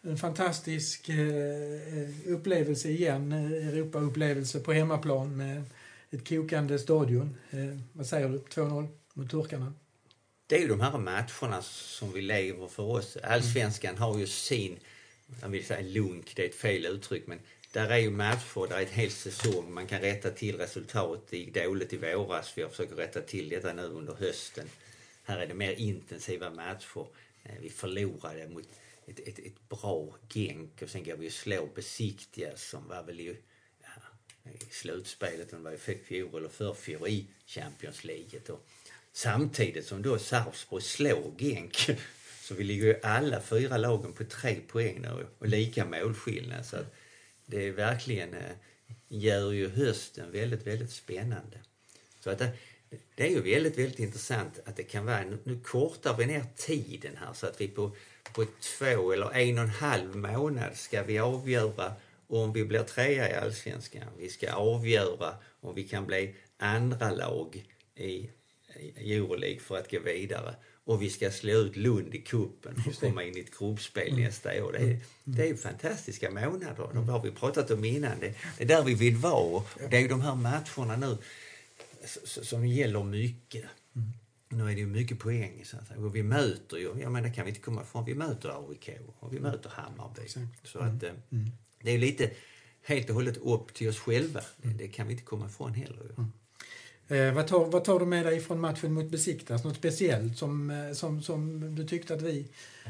en 0.03 0.19
fantastisk 0.19 1.09
eh, 1.09 2.09
upplevelse 2.27 2.89
igen. 2.89 3.33
Europa-upplevelse 3.33 4.61
på 4.61 4.73
hemmaplan 4.73 5.37
med 5.37 5.63
ett 6.11 6.29
kokande 6.29 6.79
stadion. 6.79 7.37
Ehm, 7.51 7.83
vad 7.93 8.07
säger 8.07 8.29
du? 8.29 8.39
2-0 8.39 8.89
mot 9.15 9.31
turkarna. 9.31 9.73
Det 10.47 10.57
är 10.57 10.61
ju 10.61 10.69
de 10.69 10.81
här 10.81 10.99
matcherna 10.99 11.63
som 11.63 12.13
vi 12.13 12.21
lever 12.21 12.69
för 12.69 12.83
oss. 12.83 13.17
Allsvenskan 13.17 13.99
har 13.99 14.19
ju 14.19 14.27
sin 14.27 14.79
jag 15.43 15.49
vill 15.49 15.65
säga 15.65 15.81
lunk, 15.81 16.33
det 16.37 16.45
är 16.45 16.49
ett 16.49 16.55
fel 16.55 16.87
uttryck, 16.87 17.27
men 17.27 17.39
där 17.73 17.91
är 17.91 17.97
ju 17.97 18.11
matcher, 18.11 18.69
där 18.69 18.77
är 18.77 18.83
ett 18.83 18.91
helt 18.91 19.15
säsong. 19.15 19.73
Man 19.73 19.87
kan 19.87 20.01
rätta 20.01 20.31
till 20.31 20.59
resultat. 20.59 21.27
Det 21.31 21.37
gick 21.37 21.55
dåligt 21.55 21.93
i 21.93 21.97
våras. 21.97 22.53
Vi 22.57 22.63
har 22.63 22.69
försökt 22.69 22.99
rätta 22.99 23.21
till 23.21 23.49
detta 23.49 23.73
nu 23.73 23.83
under 23.83 24.15
hösten. 24.15 24.69
Här 25.31 25.39
är 25.39 25.47
det 25.47 25.55
mer 25.55 25.73
intensiva 25.73 26.51
matcher. 26.51 27.07
Eh, 27.43 27.55
vi 27.61 27.71
förlorade 27.71 28.49
mot 28.49 28.69
ett, 29.07 29.21
ett, 29.29 29.39
ett 29.39 29.69
bra 29.69 30.17
Genk 30.29 30.83
och 30.83 30.89
sen 30.89 31.05
går 31.05 31.17
vi 31.17 31.29
och 31.29 31.33
slår 31.33 31.69
Besiktigas 31.75 32.63
som 32.63 32.89
var 32.89 33.03
väl 33.03 33.21
i, 33.21 33.37
ja, 33.83 34.51
i 34.53 34.71
slutspelet, 34.71 35.53
om 35.53 35.63
det 35.63 35.71
var 35.71 35.91
i 35.91 35.99
fjol 36.05 36.39
eller 36.39 36.49
förfjol, 36.49 37.09
i 37.09 37.27
Champions 37.47 38.05
League. 38.05 38.41
Och 38.49 38.67
samtidigt 39.13 39.87
som 39.87 40.03
då 40.03 40.19
Sarpsborg 40.19 40.83
slår 40.83 41.39
Genk 41.39 41.91
så 42.41 42.55
vi 42.55 42.65
ligger 42.65 42.87
ju 42.87 43.01
alla 43.03 43.41
fyra 43.41 43.77
lagen 43.77 44.13
på 44.13 44.25
tre 44.25 44.61
poäng 44.69 45.01
nu 45.01 45.27
och 45.39 45.49
lika 45.49 45.85
målskillnad. 45.85 46.67
Så 46.67 46.77
att 46.77 46.95
det 47.47 47.67
är 47.67 47.73
verkligen 47.73 48.35
eh, 48.35 48.53
gör 49.09 49.53
ju 49.53 49.69
hösten 49.69 50.33
väldigt, 50.33 50.67
väldigt 50.67 50.93
spännande. 50.93 51.59
Så 52.21 52.31
att 52.31 52.41
eh, 52.41 52.49
det, 53.15 53.27
är 53.27 53.31
ju 53.31 53.41
väldigt, 53.41 53.79
väldigt 53.79 53.99
intressant 53.99 54.61
att 54.65 54.77
det 54.77 54.83
kan 54.83 55.07
vara, 55.07 55.21
nu, 55.21 55.39
nu 55.45 55.61
kortar 55.61 56.17
vi 56.17 56.27
ner 56.27 56.45
tiden 56.57 57.17
här 57.17 57.33
så 57.33 57.47
att 57.47 57.61
vi 57.61 57.69
på, 57.69 57.91
på 58.35 58.47
två 58.61 59.13
eller 59.13 59.37
en 59.37 59.59
och 59.59 59.65
en 59.65 59.71
halv 59.71 60.17
månad 60.17 60.77
ska 60.77 61.03
vi 61.03 61.19
avgöra 61.19 61.93
om 62.27 62.53
vi 62.53 62.65
blir 62.65 62.83
trea 62.83 63.31
i 63.31 63.35
Allsvenskan. 63.35 64.09
Vi 64.19 64.29
ska 64.29 64.53
avgöra 64.53 65.35
om 65.61 65.75
vi 65.75 65.85
kan 65.85 66.07
bli 66.07 66.35
andra 66.59 67.11
lag 67.11 67.65
i 67.97 68.31
Euroleague 68.97 69.61
för 69.61 69.79
att 69.79 69.91
gå 69.91 70.01
vidare 70.01 70.55
och 70.85 71.03
vi 71.03 71.11
ska 71.11 71.31
slå 71.31 71.53
ut 71.53 71.77
Lund 71.77 72.15
i 72.15 72.21
kuppen 72.21 72.83
och 72.87 73.01
komma 73.01 73.25
in 73.25 73.37
i 73.37 73.41
ett 73.41 73.59
gruppspel 73.59 74.09
mm. 74.09 74.25
nästa 74.25 74.65
år. 74.65 74.73
Det 74.73 74.79
är, 74.79 74.85
mm. 74.85 75.01
det 75.25 75.49
är 75.49 75.55
fantastiska 75.55 76.31
månader. 76.31 76.89
De 76.95 77.09
har 77.09 77.23
vi 77.23 77.31
pratat 77.31 77.71
om 77.71 77.85
innan. 77.85 78.21
Det, 78.21 78.35
det 78.59 78.65
är 78.65 78.69
där 78.69 78.83
vi 78.83 78.95
vill 78.95 79.17
vara. 79.17 79.63
Det 79.91 79.97
är 79.97 80.01
ju 80.01 80.09
de 80.09 80.21
här 80.21 80.35
matcherna 80.35 80.97
nu 80.97 81.19
som 82.25 82.67
gäller 82.67 83.05
mycket. 83.05 83.65
Mm. 83.97 84.13
Nu 84.49 84.63
är 84.71 84.75
det 84.75 84.81
ju 84.81 84.87
mycket 84.87 85.19
poäng. 85.19 85.63
Så 85.65 85.77
att, 85.77 85.97
och 85.97 86.17
vi 86.17 86.23
möter 86.23 86.77
ju, 86.77 86.95
ja 87.01 87.11
men 87.11 87.23
det 87.23 87.31
kan 87.31 87.45
vi 87.45 87.51
inte 87.51 87.61
komma 87.61 87.83
ifrån, 87.83 88.05
vi 88.05 88.15
möter 88.15 88.69
AIK 88.69 88.91
och 89.19 89.35
vi 89.35 89.41
möter 89.41 89.71
Hammarby. 89.71 90.23
Så 90.65 90.79
att 90.79 91.03
eh, 91.03 91.13
det 91.83 91.91
är 91.91 91.99
lite 91.99 92.31
helt 92.83 93.09
och 93.09 93.15
hållet 93.15 93.37
upp 93.37 93.75
till 93.75 93.89
oss 93.89 93.99
själva. 93.99 94.41
Det, 94.57 94.69
det 94.69 94.89
kan 94.89 95.07
vi 95.07 95.13
inte 95.13 95.25
komma 95.25 95.47
ifrån 95.47 95.75
heller. 95.75 96.15
Eh, 97.09 97.35
vad, 97.35 97.47
tar, 97.47 97.67
vad 97.67 97.85
tar 97.85 97.99
du 97.99 98.07
med 98.07 98.27
dig 98.27 98.41
från 98.41 98.61
matchen 98.61 98.93
mot 98.93 99.11
Besiktas? 99.11 99.65
Något 99.65 99.77
speciellt 99.77 100.39
som, 100.39 100.71
eh, 100.71 100.93
som, 100.93 101.23
som 101.23 101.75
du 101.75 101.87
tyckte 101.87 102.15
att 102.15 102.23
vi, 102.23 102.47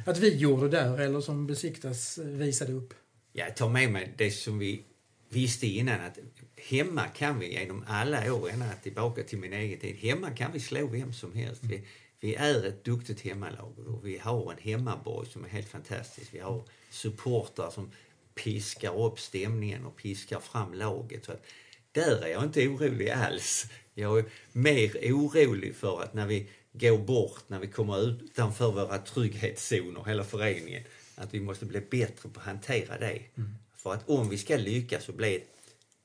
att 0.06 0.18
vi 0.18 0.36
gjorde 0.36 0.68
där 0.68 0.98
eller 0.98 1.20
som 1.20 1.46
Besiktas 1.46 2.18
visade 2.18 2.72
upp? 2.72 2.94
Jag 3.32 3.56
tar 3.56 3.68
med 3.68 3.92
mig 3.92 4.14
det 4.16 4.30
som 4.30 4.58
vi 4.58 4.84
visste 5.32 5.66
innan 5.66 6.00
att 6.00 6.18
hemma 6.56 7.08
kan 7.08 7.38
vi 7.38 7.52
genom 7.52 7.84
alla 7.88 8.34
år, 8.34 8.50
ända 8.50 8.72
tillbaka 8.82 9.22
till 9.22 9.38
min 9.38 9.52
egen 9.52 9.80
tid, 9.80 9.96
hemma 9.96 10.30
kan 10.30 10.52
vi 10.52 10.60
slå 10.60 10.86
vem 10.86 11.12
som 11.12 11.34
helst. 11.34 11.64
Vi, 11.64 11.86
vi 12.20 12.34
är 12.34 12.66
ett 12.66 12.84
duktigt 12.84 13.20
hemmalag 13.20 13.78
och 13.78 14.06
vi 14.06 14.18
har 14.18 14.52
en 14.52 14.58
hemmaborg 14.58 15.28
som 15.28 15.44
är 15.44 15.48
helt 15.48 15.68
fantastisk. 15.68 16.34
Vi 16.34 16.38
har 16.38 16.62
supportrar 16.90 17.70
som 17.70 17.90
piskar 18.34 19.06
upp 19.06 19.20
stämningen 19.20 19.84
och 19.84 19.96
piskar 19.96 20.40
fram 20.40 20.74
laget. 20.74 21.24
Så 21.24 21.32
att 21.32 21.46
där 21.92 22.24
är 22.24 22.28
jag 22.28 22.44
inte 22.44 22.68
orolig 22.68 23.10
alls. 23.10 23.66
Jag 23.94 24.18
är 24.18 24.24
mer 24.52 24.90
orolig 25.12 25.74
för 25.74 26.02
att 26.02 26.14
när 26.14 26.26
vi 26.26 26.48
gå 26.72 26.98
bort 26.98 27.42
när 27.46 27.58
vi 27.58 27.66
kommer 27.66 28.08
utanför 28.08 28.72
våra 28.72 28.98
trygghetszoner, 28.98 30.04
hela 30.04 30.24
föreningen. 30.24 30.82
Att 31.14 31.34
vi 31.34 31.40
måste 31.40 31.66
bli 31.66 31.80
bättre 31.80 32.28
på 32.28 32.40
att 32.40 32.46
hantera 32.46 32.98
det. 32.98 33.22
Mm. 33.36 33.54
För 33.82 33.94
att 33.94 34.08
om 34.08 34.28
vi 34.28 34.38
ska 34.38 34.56
lyckas 34.56 35.08
och 35.08 35.14
bli 35.14 35.44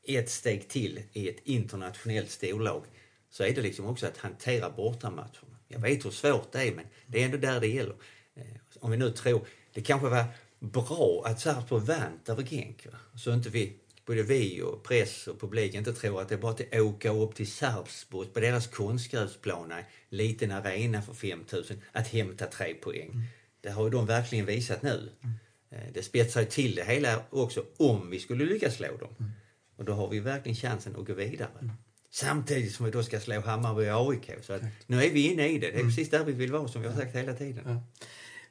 ett 0.03 0.29
steg 0.29 0.67
till 0.67 1.01
i 1.13 1.29
ett 1.29 1.39
internationellt 1.43 2.31
storlag 2.31 2.83
så 3.29 3.43
är 3.43 3.55
det 3.55 3.61
liksom 3.61 3.85
också 3.85 4.07
att 4.07 4.17
hantera 4.17 4.69
bortamatcherna. 4.69 5.57
Jag 5.67 5.79
vet 5.79 6.05
hur 6.05 6.11
svårt 6.11 6.51
det 6.51 6.67
är 6.67 6.75
men 6.75 6.85
det 7.07 7.21
är 7.21 7.25
ändå 7.25 7.37
där 7.37 7.59
det 7.59 7.67
gäller. 7.67 7.95
Eh, 8.35 8.45
om 8.79 8.91
vi 8.91 8.97
nu 8.97 9.11
tror, 9.11 9.47
det 9.73 9.81
kanske 9.81 10.09
var 10.09 10.25
bra 10.59 11.23
att 11.25 11.39
Sarpsborg 11.39 11.85
vann 11.85 12.19
över 12.27 12.43
Genk. 12.43 12.87
Så 13.17 13.33
inte 13.33 13.49
vi, 13.49 13.73
både 14.05 14.23
vi 14.23 14.61
och 14.61 14.83
press 14.83 15.27
och 15.27 15.39
publik 15.39 15.73
inte 15.73 15.93
tror 15.93 16.21
att 16.21 16.29
det 16.29 16.35
är 16.35 16.39
bara 16.39 16.51
att 16.51 16.75
åka 16.75 17.09
upp 17.11 17.35
till 17.35 17.51
Sarpsborg 17.51 18.29
på 18.29 18.39
deras 18.39 18.67
konstgräsplan, 18.67 19.73
liten 20.09 20.51
arena 20.51 21.01
för 21.01 21.13
5000, 21.13 21.81
att 21.91 22.07
hämta 22.07 22.45
tre 22.45 22.73
poäng. 22.73 23.09
Mm. 23.09 23.23
Det 23.61 23.69
har 23.69 23.83
ju 23.83 23.89
de 23.89 24.05
verkligen 24.05 24.45
visat 24.45 24.81
nu. 24.81 25.09
Mm. 25.23 25.35
Eh, 25.69 25.79
det 25.93 26.03
spetsar 26.03 26.41
ju 26.41 26.47
till 26.47 26.75
det 26.75 26.83
hela 26.83 27.23
också 27.29 27.65
om 27.77 28.09
vi 28.09 28.19
skulle 28.19 28.45
lyckas 28.45 28.75
slå 28.75 28.97
dem. 28.97 29.15
Mm. 29.19 29.31
Och 29.75 29.85
då 29.85 29.93
har 29.93 30.09
vi 30.09 30.19
verkligen 30.19 30.55
chansen 30.55 30.95
att 30.95 31.05
gå 31.05 31.13
vidare. 31.13 31.49
Mm. 31.61 31.71
Samtidigt 32.11 32.75
som 32.75 32.85
vi 32.85 32.91
då 32.91 33.03
ska 33.03 33.19
slå 33.19 33.39
Hammarby 33.39 33.89
och 33.89 34.11
AIK. 34.11 34.31
Så 34.41 34.53
att 34.53 34.61
nu 34.87 35.03
är 35.03 35.09
vi 35.09 35.31
inne 35.31 35.47
i 35.47 35.59
det. 35.59 35.67
Det 35.67 35.73
är 35.73 35.79
mm. 35.79 35.87
precis 35.87 36.09
där 36.09 36.25
vi 36.25 36.31
vill 36.31 36.51
vara 36.51 36.67
som 36.67 36.81
vi 36.81 36.87
har 36.87 36.95
sagt 36.95 37.15
hela 37.15 37.33
tiden. 37.33 37.63
Ja. 37.65 38.07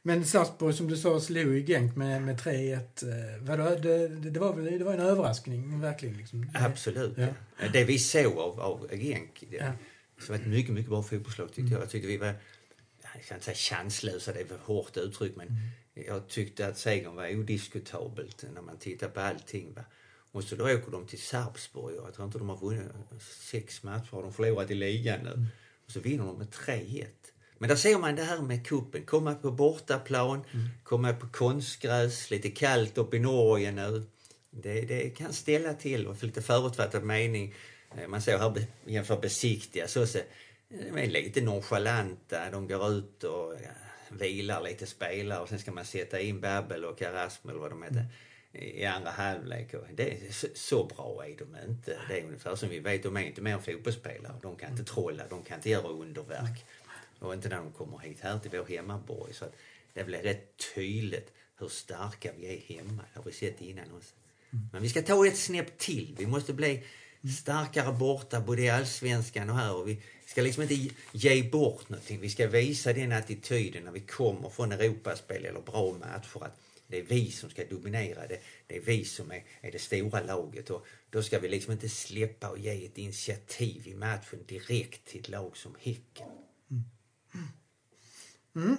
Men 0.06 0.24
Sarpsborg 0.24 0.74
som 0.74 0.88
du 0.88 0.96
sa 0.96 1.20
slog 1.20 1.54
ju 1.54 1.66
Genk 1.66 1.96
med, 1.96 2.22
med 2.22 2.40
3-1. 2.40 2.74
Eh, 2.76 3.42
vadå, 3.42 3.76
det, 3.82 4.08
det, 4.08 4.40
var 4.40 4.78
det 4.78 4.84
var 4.84 4.94
en 4.94 5.00
överraskning 5.00 5.80
verkligen? 5.80 6.16
Liksom. 6.16 6.50
Absolut. 6.54 7.18
Ja. 7.18 7.28
Det 7.72 7.84
vi 7.84 7.98
såg 7.98 8.38
av, 8.38 8.60
av 8.60 8.88
Genk, 8.96 9.44
det, 9.50 9.56
ja. 9.56 9.72
så 10.20 10.32
var 10.32 10.38
ett 10.38 10.46
mycket, 10.46 10.74
mycket 10.74 10.90
bra 10.90 11.02
fotbollslag 11.02 11.48
tyckte 11.48 11.60
mm. 11.60 11.72
jag. 11.72 11.82
Jag 11.82 11.90
tyckte 11.90 12.08
vi 12.08 12.16
var, 12.16 12.26
jag 12.26 13.24
kan 13.28 13.36
inte 13.36 13.44
säga 13.44 13.54
chanslösa, 13.54 14.32
det 14.32 14.40
är 14.40 14.44
för 14.44 14.58
hårt 14.58 14.96
uttryck, 14.96 15.36
men 15.36 15.46
mm. 15.48 15.60
Jag 15.94 16.28
tyckte 16.28 16.66
att 16.66 16.78
segern 16.78 17.14
var 17.16 17.36
odiskutabelt 17.36 18.44
när 18.54 18.62
man 18.62 18.78
tittar 18.78 19.08
på 19.08 19.20
allting. 19.20 19.74
Va? 19.74 19.84
Och 20.32 20.44
så 20.44 20.56
då 20.56 20.64
åker 20.64 20.90
de 20.90 21.06
till 21.06 21.22
Sarpsborg 21.22 21.98
och 21.98 22.06
jag 22.06 22.14
tror 22.14 22.26
inte 22.26 22.38
de 22.38 22.48
har 22.48 22.56
vunnit 22.56 22.88
sex 23.20 23.82
matcher, 23.82 24.10
har 24.10 24.22
de 24.22 24.32
förlorat 24.32 24.70
i 24.70 24.74
ligan 24.74 25.20
nu. 25.22 25.32
Mm. 25.32 25.46
Och 25.86 25.90
så 25.90 26.00
vinner 26.00 26.24
de 26.24 26.38
med 26.38 26.48
3-1. 26.48 27.06
Men 27.58 27.68
där 27.68 27.76
ser 27.76 27.98
man 27.98 28.16
det 28.16 28.22
här 28.22 28.42
med 28.42 28.66
kuppen. 28.66 29.04
Komma 29.04 29.34
på 29.34 29.50
bortaplan, 29.50 30.44
mm. 30.52 30.68
komma 30.82 31.12
på 31.12 31.28
konstgräs, 31.28 32.30
lite 32.30 32.50
kallt 32.50 32.98
upp 32.98 33.14
i 33.14 33.18
Norge 33.18 33.72
nu. 33.72 34.06
Det, 34.50 34.80
det 34.80 35.10
kan 35.10 35.32
ställa 35.32 35.74
till 35.74 36.06
och 36.06 36.18
för 36.18 36.26
lite 36.26 36.42
förutfattad 36.42 37.04
mening. 37.04 37.54
Eh, 37.98 38.08
man 38.08 38.22
ser 38.22 38.38
här 38.38 38.66
jämför 38.84 39.20
besiktiga 39.20 39.88
så, 39.88 40.06
så 40.06 40.18
de 40.68 40.98
är 40.98 41.06
lite 41.06 41.40
nonchalanta. 41.40 42.50
De 42.50 42.68
går 42.68 42.92
ut 42.92 43.24
och 43.24 43.54
ja, 43.62 43.70
vilar 44.08 44.62
lite 44.62 44.86
spelare 44.86 45.40
och 45.40 45.48
sen 45.48 45.58
ska 45.58 45.72
man 45.72 45.84
sätta 45.84 46.20
in 46.20 46.40
Babbel 46.40 46.84
och 46.84 46.98
Karasm 46.98 47.48
eller 47.48 47.60
vad 47.60 47.70
de 47.70 47.82
heter. 47.82 47.96
Mm 47.96 48.10
i 48.54 48.84
andra 48.84 49.10
halvlek. 49.10 49.74
Det 49.94 50.12
är, 50.12 50.18
så 50.54 50.84
bra 50.84 51.24
är 51.26 51.36
de 51.38 51.70
inte. 51.70 51.98
Det 52.08 52.20
är 52.20 52.24
ungefär 52.24 52.56
som 52.56 52.68
vi 52.68 52.78
vet, 52.78 53.02
de 53.02 53.16
är 53.16 53.20
inte 53.20 53.40
mer 53.40 53.52
än 53.52 53.62
fotbollsspelare. 53.62 54.34
De 54.42 54.56
kan 54.56 54.70
inte 54.70 54.84
trolla, 54.84 55.24
de 55.30 55.42
kan 55.42 55.56
inte 55.56 55.70
göra 55.70 55.88
underverk. 55.88 56.64
Och 57.18 57.34
inte 57.34 57.48
när 57.48 57.56
de 57.56 57.72
kommer 57.72 57.98
hit 57.98 58.18
här 58.20 58.38
till 58.38 58.50
vår 58.50 58.64
hemmaborg. 58.64 59.34
Så 59.34 59.44
att 59.44 59.56
det 59.92 60.04
blir 60.04 60.18
rätt 60.18 60.64
tydligt 60.74 61.32
hur 61.58 61.68
starka 61.68 62.32
vi 62.36 62.46
är 62.46 62.76
hemma. 62.76 63.02
Det 63.12 63.18
har 63.18 63.24
vi 63.24 63.32
sett 63.32 63.60
innan 63.60 63.92
också. 63.92 64.14
Men 64.72 64.82
vi 64.82 64.88
ska 64.88 65.02
ta 65.02 65.26
ett 65.26 65.38
snäpp 65.38 65.78
till. 65.78 66.14
Vi 66.18 66.26
måste 66.26 66.52
bli 66.52 66.82
starkare 67.42 67.92
borta 67.92 68.40
både 68.40 68.62
i 68.62 68.70
allsvenskan 68.70 69.50
och 69.50 69.56
här. 69.56 69.74
Och 69.74 69.88
vi 69.88 70.02
ska 70.34 70.42
liksom 70.42 70.62
inte 70.62 70.94
ge 71.12 71.42
bort 71.42 71.88
någonting. 71.88 72.20
Vi 72.20 72.30
ska 72.30 72.46
visa 72.48 72.92
den 72.92 73.12
attityden 73.12 73.84
när 73.84 73.92
vi 73.92 74.00
kommer 74.00 74.48
från 74.48 74.72
Europaspel 74.72 75.44
eller 75.44 75.60
bra 75.60 75.92
matcher. 75.92 76.44
Att 76.44 76.60
det 76.86 76.98
är 76.98 77.02
vi 77.02 77.30
som 77.30 77.50
ska 77.50 77.64
dominera 77.64 78.26
det. 78.26 78.40
Det 78.66 78.76
är 78.76 78.80
vi 78.80 79.04
som 79.04 79.30
är, 79.30 79.44
är 79.60 79.72
det 79.72 79.78
stora 79.78 80.22
laget. 80.22 80.70
Och 80.70 80.86
då 81.10 81.22
ska 81.22 81.38
vi 81.38 81.48
liksom 81.48 81.72
inte 81.72 81.88
släppa 81.88 82.50
och 82.50 82.58
ge 82.58 82.86
ett 82.86 82.98
initiativ 82.98 83.88
i 83.88 83.94
matchen 83.94 84.38
direkt 84.46 85.04
till 85.04 85.20
ett 85.20 85.28
lag 85.28 85.56
som 85.56 85.76
Häcken. 85.80 86.28
Mm. 86.70 86.84
mm. 87.34 87.46
Mm. 88.56 88.76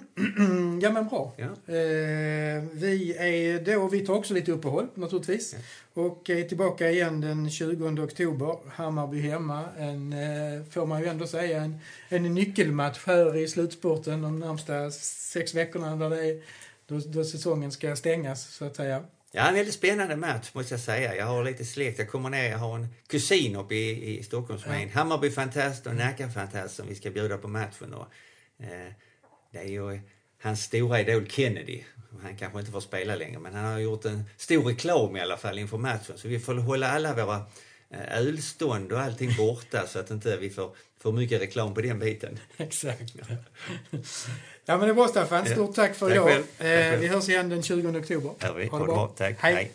Ja 0.82 0.90
men 0.90 1.08
bra. 1.08 1.32
Ja. 1.36 1.44
Eh, 1.44 2.62
vi, 2.72 3.16
är 3.18 3.60
då, 3.60 3.88
vi 3.88 4.06
tar 4.06 4.14
också 4.14 4.34
lite 4.34 4.52
uppehåll 4.52 4.86
naturligtvis. 4.94 5.54
Ja. 5.54 6.02
Och 6.02 6.30
är 6.30 6.48
tillbaka 6.48 6.90
igen 6.90 7.20
den 7.20 7.50
20 7.50 8.02
oktober. 8.02 8.56
Hammarby 8.70 9.20
hemma. 9.20 9.64
En, 9.78 10.12
eh, 10.12 10.64
får 10.70 10.86
man 10.86 11.00
ju 11.00 11.06
ändå 11.06 11.26
säga, 11.26 11.62
en, 11.62 11.78
en 12.08 12.34
nyckelmatch 12.34 12.98
här 13.06 13.36
i 13.36 13.48
slutspurten 13.48 14.22
de 14.22 14.38
närmsta 14.38 14.90
sex 14.90 15.54
veckorna 15.54 15.96
där 15.96 16.10
det 16.10 16.26
är 16.26 16.42
då, 16.86 17.00
då 17.06 17.24
säsongen 17.24 17.72
ska 17.72 17.96
stängas, 17.96 18.54
så 18.54 18.64
att 18.64 18.76
säga. 18.76 19.04
Ja, 19.32 19.48
en 19.48 19.54
väldigt 19.54 19.74
spännande 19.74 20.16
match 20.16 20.50
måste 20.52 20.74
jag 20.74 20.80
säga. 20.80 21.16
Jag 21.16 21.26
har 21.26 21.44
lite 21.44 21.64
släkt. 21.64 21.98
Jag 21.98 22.10
kommer 22.10 22.30
ner, 22.30 22.50
jag 22.50 22.58
har 22.58 22.74
en 22.74 22.88
kusin 23.06 23.56
uppe 23.56 23.74
i, 23.74 24.18
i 24.18 24.22
Stockholm 24.22 24.60
som 24.60 24.72
är 24.72 24.82
en 24.82 24.88
Hammarby-fantast 24.88 25.86
och 25.86 25.94
Nacka-fantast 25.94 26.76
som 26.76 26.86
vi 26.88 26.94
ska 26.94 27.10
bjuda 27.10 27.38
på 27.38 27.48
matchen. 27.48 27.94
Och, 27.94 28.06
eh, 28.64 28.92
det 29.56 29.62
är 29.62 29.68
ju 29.68 30.00
hans 30.42 30.62
stora 30.62 31.00
idol 31.00 31.26
Kennedy. 31.28 31.82
Han 32.22 32.36
kanske 32.36 32.58
inte 32.58 32.72
får 32.72 32.80
spela 32.80 33.16
längre, 33.16 33.38
men 33.38 33.54
han 33.54 33.64
har 33.64 33.78
gjort 33.78 34.04
en 34.04 34.24
stor 34.36 34.62
reklam 34.62 35.16
i 35.16 35.20
alla 35.20 35.36
fall 35.36 35.58
inför 35.58 35.78
matchen. 35.78 36.18
Så 36.18 36.28
vi 36.28 36.38
får 36.38 36.54
hålla 36.54 36.90
alla 36.90 37.14
våra 37.14 37.42
eh, 37.90 38.18
ölstånd 38.18 38.92
och 38.92 39.00
allting 39.00 39.36
borta 39.36 39.86
så 39.86 39.98
att 39.98 40.10
inte 40.10 40.36
vi 40.36 40.50
får 40.50 40.70
för 41.00 41.12
mycket 41.12 41.40
reklam 41.40 41.74
på 41.74 41.80
den 41.80 41.98
biten. 41.98 42.38
Exakt. 42.56 43.12
Ja 44.64 44.76
men 44.76 44.80
det 44.80 44.88
är 44.88 44.94
bra 44.94 45.08
Staffan. 45.08 45.46
Stort 45.46 45.74
tack 45.74 45.94
för 45.94 46.06
tack 46.06 46.16
idag. 46.16 46.28
Själv. 46.58 46.94
Eh, 46.94 47.00
vi 47.00 47.06
hörs 47.06 47.28
igen 47.28 47.48
den 47.48 47.62
20 47.62 47.98
oktober. 47.98 48.30
Ja, 48.38 48.52
vi. 48.52 48.66
Ha 48.66 48.78
det 48.78 48.84
bra. 48.84 49.14
Tack. 49.16 49.36
Hej. 49.38 49.54
Hej. 49.54 49.72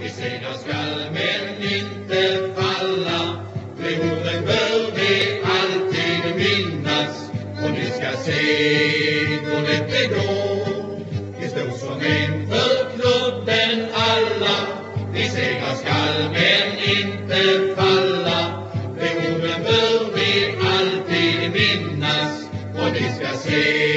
Vi 0.00 0.08
segrar 0.08 0.52
skall 0.52 1.10
men 1.12 1.62
inte 1.62 2.50
falla 2.56 3.48
orden 3.96 4.44
bör 4.44 4.77
ska 7.98 8.16
se 8.16 8.42
hur 9.44 9.60
lätt 9.62 9.90
det 9.90 10.06
går 10.06 11.00
Vi 11.40 11.48
står 11.48 11.70
som 11.78 12.00
en 12.00 12.48
för 12.48 12.90
klubben 12.94 13.86
alla. 13.94 14.56
Vi 15.12 15.28
segrar 15.28 15.74
skall 15.74 16.30
men 16.32 16.78
inte 16.96 17.74
falla. 17.76 18.68
Behoven 18.98 19.62
bör 19.62 20.14
vi 20.14 20.56
alltid 20.76 21.52
minnas. 21.52 22.48
Och 22.74 22.94
vi 22.94 23.02
ska 23.02 23.38
se 23.38 23.87